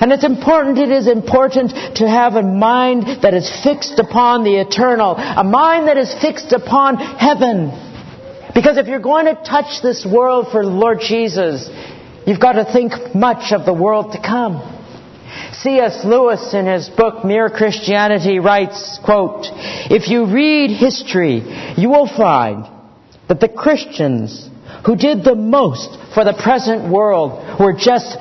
And 0.01 0.13
it's 0.13 0.25
important, 0.25 0.79
it 0.79 0.91
is 0.91 1.09
important 1.09 1.73
to 1.97 2.09
have 2.09 2.35
a 2.35 2.43
mind 2.43 3.23
that 3.23 3.35
is 3.35 3.51
fixed 3.63 3.99
upon 3.99 4.45
the 4.45 4.61
eternal, 4.61 5.15
a 5.17 5.45
mind 5.45 5.89
that 5.89 5.99
is 5.99 6.15
fixed 6.21 6.53
upon 6.53 6.97
heaven. 6.97 7.71
Because 8.55 8.77
if 8.77 8.87
you're 8.87 9.01
going 9.01 9.27
to 9.27 9.35
touch 9.35 9.83
this 9.83 10.07
world 10.07 10.49
for 10.53 10.65
the 10.65 10.71
Lord 10.71 11.01
Jesus, 11.01 11.69
you've 12.27 12.41
got 12.41 12.53
to 12.53 12.71
think 12.71 13.15
much 13.15 13.53
of 13.53 13.65
the 13.65 13.75
world 13.75 14.13
to 14.13 14.21
come. 14.21 14.69
C.S. 15.53 16.05
Lewis 16.05 16.53
in 16.55 16.67
his 16.67 16.89
book 16.89 17.25
Mere 17.25 17.49
Christianity 17.49 18.39
writes, 18.39 18.99
quote, 19.05 19.47
If 19.91 20.09
you 20.09 20.27
read 20.27 20.71
history, 20.71 21.43
you 21.77 21.89
will 21.89 22.09
find 22.09 22.67
that 23.29 23.41
the 23.41 23.49
Christians 23.49 24.49
who 24.85 24.97
did 24.97 25.25
the 25.25 25.35
most 25.35 25.99
for 26.15 26.25
the 26.25 26.35
present 26.35 26.91
world 26.91 27.61
were 27.61 27.73
just 27.73 28.17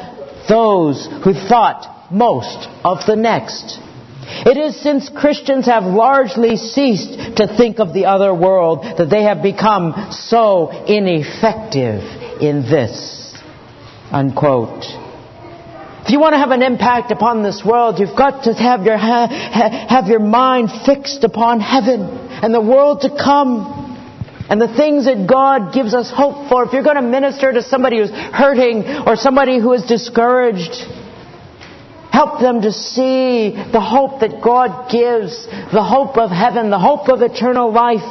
those 0.47 1.07
who 1.23 1.33
thought 1.33 2.11
most 2.11 2.67
of 2.83 2.99
the 3.07 3.15
next. 3.15 3.79
It 4.23 4.57
is 4.57 4.79
since 4.81 5.09
Christians 5.09 5.65
have 5.65 5.83
largely 5.83 6.55
ceased 6.55 7.37
to 7.37 7.47
think 7.57 7.79
of 7.79 7.93
the 7.93 8.05
other 8.05 8.33
world 8.33 8.83
that 8.97 9.09
they 9.09 9.23
have 9.23 9.41
become 9.41 10.11
so 10.11 10.69
ineffective 10.85 12.01
in 12.41 12.61
this. 12.61 13.35
Unquote. 14.11 14.85
If 16.03 16.09
you 16.09 16.19
want 16.19 16.33
to 16.33 16.39
have 16.39 16.51
an 16.51 16.63
impact 16.63 17.11
upon 17.11 17.43
this 17.43 17.63
world, 17.63 17.99
you've 17.99 18.17
got 18.17 18.45
to 18.45 18.53
have 18.53 18.83
your, 18.83 18.97
have 18.97 20.07
your 20.07 20.19
mind 20.19 20.69
fixed 20.85 21.23
upon 21.23 21.59
heaven 21.59 22.01
and 22.01 22.53
the 22.53 22.61
world 22.61 23.01
to 23.01 23.09
come 23.09 23.80
and 24.51 24.59
the 24.59 24.67
things 24.67 25.05
that 25.05 25.27
God 25.27 25.73
gives 25.73 25.93
us 25.93 26.11
hope 26.13 26.49
for. 26.49 26.65
If 26.65 26.73
you're 26.73 26.83
going 26.83 26.97
to 26.97 27.01
minister 27.01 27.53
to 27.53 27.63
somebody 27.63 27.99
who's 27.99 28.11
hurting 28.11 28.83
or 29.07 29.15
somebody 29.15 29.61
who 29.61 29.71
is 29.71 29.83
discouraged, 29.83 30.75
help 32.11 32.41
them 32.41 32.61
to 32.63 32.73
see 32.73 33.51
the 33.51 33.79
hope 33.79 34.19
that 34.19 34.43
God 34.43 34.91
gives, 34.91 35.45
the 35.47 35.81
hope 35.81 36.17
of 36.17 36.31
heaven, 36.31 36.69
the 36.69 36.77
hope 36.77 37.07
of 37.07 37.21
eternal 37.21 37.71
life. 37.71 38.03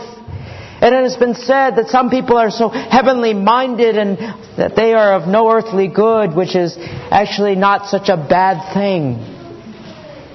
And 0.80 0.94
it 0.94 1.02
has 1.02 1.18
been 1.18 1.34
said 1.34 1.76
that 1.76 1.88
some 1.88 2.08
people 2.08 2.38
are 2.38 2.50
so 2.50 2.70
heavenly 2.70 3.34
minded 3.34 3.98
and 3.98 4.16
that 4.56 4.72
they 4.76 4.94
are 4.94 5.20
of 5.20 5.28
no 5.28 5.52
earthly 5.52 5.88
good, 5.88 6.34
which 6.34 6.56
is 6.56 6.74
actually 6.78 7.54
not 7.54 7.90
such 7.90 8.08
a 8.08 8.16
bad 8.16 8.72
thing 8.72 9.18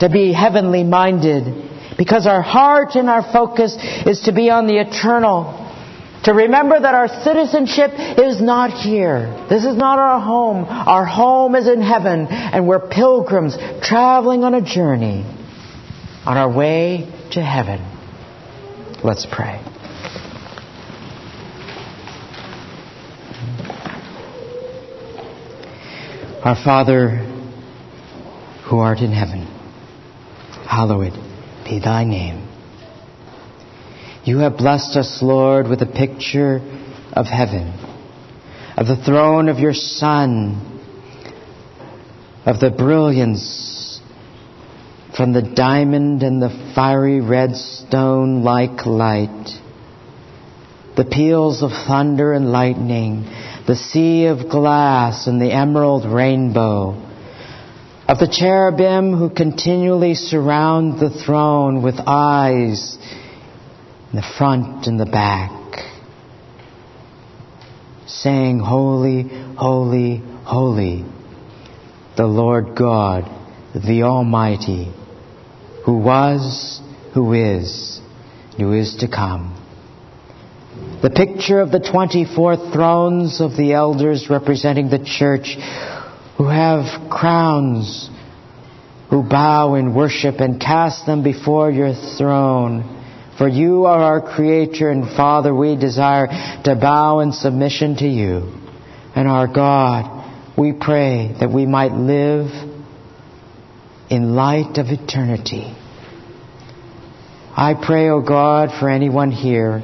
to 0.01 0.09
be 0.13 0.33
heavenly 0.33 0.83
minded. 0.83 1.97
Because 1.97 2.27
our 2.27 2.43
heart 2.43 2.93
and 2.93 3.09
our 3.09 3.23
focus 3.23 3.75
is 4.05 4.21
to 4.25 4.33
be 4.33 4.51
on 4.51 4.67
the 4.67 4.77
eternal. 4.77 5.64
To 6.25 6.33
remember 6.33 6.79
that 6.79 6.95
our 6.95 7.07
citizenship 7.23 7.91
is 8.17 8.41
not 8.41 8.71
here. 8.71 9.45
This 9.47 9.63
is 9.63 9.75
not 9.75 9.99
our 9.99 10.19
home. 10.19 10.65
Our 10.65 11.05
home 11.05 11.53
is 11.53 11.67
in 11.67 11.83
heaven, 11.83 12.25
and 12.27 12.67
we're 12.67 12.87
pilgrims 12.89 13.55
traveling 13.83 14.43
on 14.43 14.55
a 14.55 14.61
journey 14.61 15.23
on 16.25 16.37
our 16.37 16.51
way 16.51 17.07
to 17.33 17.41
heaven. 17.43 17.79
Let's 19.03 19.27
pray. 19.31 19.61
Our 26.43 26.55
Father, 26.55 27.09
who 28.67 28.79
art 28.79 28.99
in 28.99 29.11
heaven, 29.11 29.45
hallowed 30.67 31.13
be 31.65 31.79
thy 31.79 32.03
name. 32.03 32.54
You 34.25 34.39
have 34.39 34.57
blessed 34.57 34.97
us, 34.97 35.19
Lord, 35.21 35.67
with 35.67 35.83
a 35.83 35.85
picture 35.85 36.55
of 37.13 37.27
heaven, 37.27 37.67
of 38.75 38.87
the 38.87 38.95
throne 38.95 39.49
of 39.49 39.59
your 39.59 39.75
Son, 39.75 40.81
of 42.43 42.59
the 42.59 42.71
brilliance 42.71 44.01
from 45.15 45.31
the 45.31 45.43
diamond 45.43 46.23
and 46.23 46.41
the 46.41 46.71
fiery 46.73 47.21
red 47.21 47.55
stone 47.55 48.41
like 48.41 48.87
light, 48.87 49.59
the 50.97 51.05
peals 51.05 51.61
of 51.61 51.69
thunder 51.69 52.33
and 52.33 52.51
lightning, 52.51 53.25
the 53.67 53.75
sea 53.75 54.25
of 54.25 54.49
glass 54.49 55.27
and 55.27 55.39
the 55.39 55.51
emerald 55.51 56.03
rainbow, 56.03 56.93
of 58.07 58.17
the 58.17 58.27
cherubim 58.27 59.15
who 59.15 59.29
continually 59.29 60.15
surround 60.15 60.99
the 60.99 61.11
throne 61.11 61.83
with 61.83 61.99
eyes 62.07 62.97
the 64.15 64.33
front 64.37 64.87
and 64.87 64.99
the 64.99 65.05
back, 65.05 65.51
saying, 68.07 68.59
Holy, 68.59 69.23
holy, 69.57 70.17
holy, 70.43 71.05
the 72.15 72.25
Lord 72.25 72.75
God, 72.77 73.23
the 73.73 74.03
Almighty, 74.03 74.93
who 75.85 75.97
was, 75.97 76.81
who 77.13 77.33
is, 77.33 77.99
who 78.57 78.73
is 78.73 78.97
to 78.97 79.07
come. 79.07 79.51
The 81.01 81.09
picture 81.09 81.59
of 81.59 81.71
the 81.71 81.79
24 81.79 82.71
thrones 82.71 83.41
of 83.41 83.55
the 83.55 83.73
elders 83.73 84.29
representing 84.29 84.89
the 84.89 85.03
church 85.03 85.55
who 86.37 86.47
have 86.47 87.09
crowns, 87.09 88.09
who 89.09 89.23
bow 89.23 89.75
in 89.75 89.93
worship 89.93 90.39
and 90.39 90.59
cast 90.59 91.05
them 91.05 91.23
before 91.23 91.71
your 91.71 91.93
throne 92.17 92.95
for 93.37 93.47
you 93.47 93.85
are 93.85 93.99
our 93.99 94.21
Creator 94.35 94.89
and 94.89 95.15
Father. 95.15 95.53
We 95.53 95.75
desire 95.75 96.27
to 96.63 96.77
bow 96.79 97.19
in 97.19 97.33
submission 97.33 97.97
to 97.97 98.07
you. 98.07 98.53
And 99.15 99.27
our 99.27 99.47
God, 99.47 100.57
we 100.57 100.73
pray 100.73 101.35
that 101.39 101.51
we 101.51 101.65
might 101.65 101.91
live 101.91 102.47
in 104.09 104.35
light 104.35 104.77
of 104.77 104.87
eternity. 104.87 105.75
I 107.57 107.73
pray, 107.73 108.09
O 108.09 108.17
oh 108.17 108.21
God, 108.21 108.69
for 108.79 108.89
anyone 108.89 109.31
here 109.31 109.79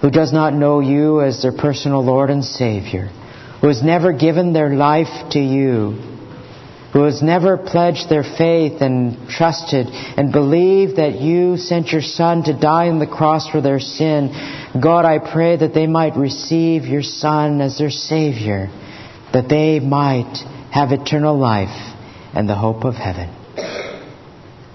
who 0.00 0.10
does 0.10 0.32
not 0.32 0.54
know 0.54 0.80
you 0.80 1.20
as 1.20 1.42
their 1.42 1.52
personal 1.52 2.02
Lord 2.02 2.30
and 2.30 2.44
Savior, 2.44 3.06
who 3.60 3.68
has 3.68 3.82
never 3.82 4.12
given 4.12 4.52
their 4.52 4.74
life 4.74 5.30
to 5.32 5.38
you, 5.38 6.09
who 6.92 7.04
has 7.04 7.22
never 7.22 7.56
pledged 7.56 8.08
their 8.08 8.24
faith 8.24 8.80
and 8.80 9.28
trusted 9.28 9.86
and 9.86 10.32
believed 10.32 10.96
that 10.96 11.20
you 11.20 11.56
sent 11.56 11.92
your 11.92 12.02
Son 12.02 12.42
to 12.42 12.58
die 12.58 12.88
on 12.88 12.98
the 12.98 13.06
cross 13.06 13.48
for 13.48 13.60
their 13.60 13.78
sin, 13.78 14.30
God, 14.82 15.04
I 15.04 15.18
pray 15.32 15.56
that 15.56 15.72
they 15.72 15.86
might 15.86 16.16
receive 16.16 16.84
your 16.84 17.02
Son 17.02 17.60
as 17.60 17.78
their 17.78 17.90
Savior, 17.90 18.66
that 19.32 19.48
they 19.48 19.78
might 19.78 20.34
have 20.72 20.90
eternal 20.90 21.38
life 21.38 21.94
and 22.34 22.48
the 22.48 22.56
hope 22.56 22.84
of 22.84 22.94
heaven. 22.94 23.36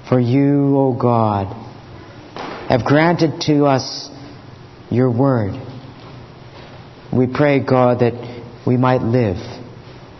For 0.07 0.19
you, 0.19 0.77
O 0.77 0.97
God, 0.99 1.47
have 2.69 2.85
granted 2.85 3.41
to 3.47 3.65
us 3.65 4.09
your 4.89 5.11
word. 5.11 5.53
We 7.11 7.27
pray, 7.27 7.59
God, 7.59 7.99
that 7.99 8.13
we 8.65 8.77
might 8.77 9.01
live 9.01 9.37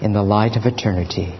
in 0.01 0.13
the 0.13 0.23
light 0.23 0.58
of 0.58 0.65
eternity. 0.65 1.39